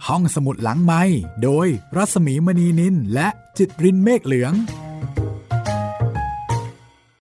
[0.08, 1.02] ห้องสมุดหลังไม้
[1.42, 1.66] โดย
[1.96, 3.28] รัสมีมณีนินและ
[3.58, 4.52] จิตรินเมฆเหลือง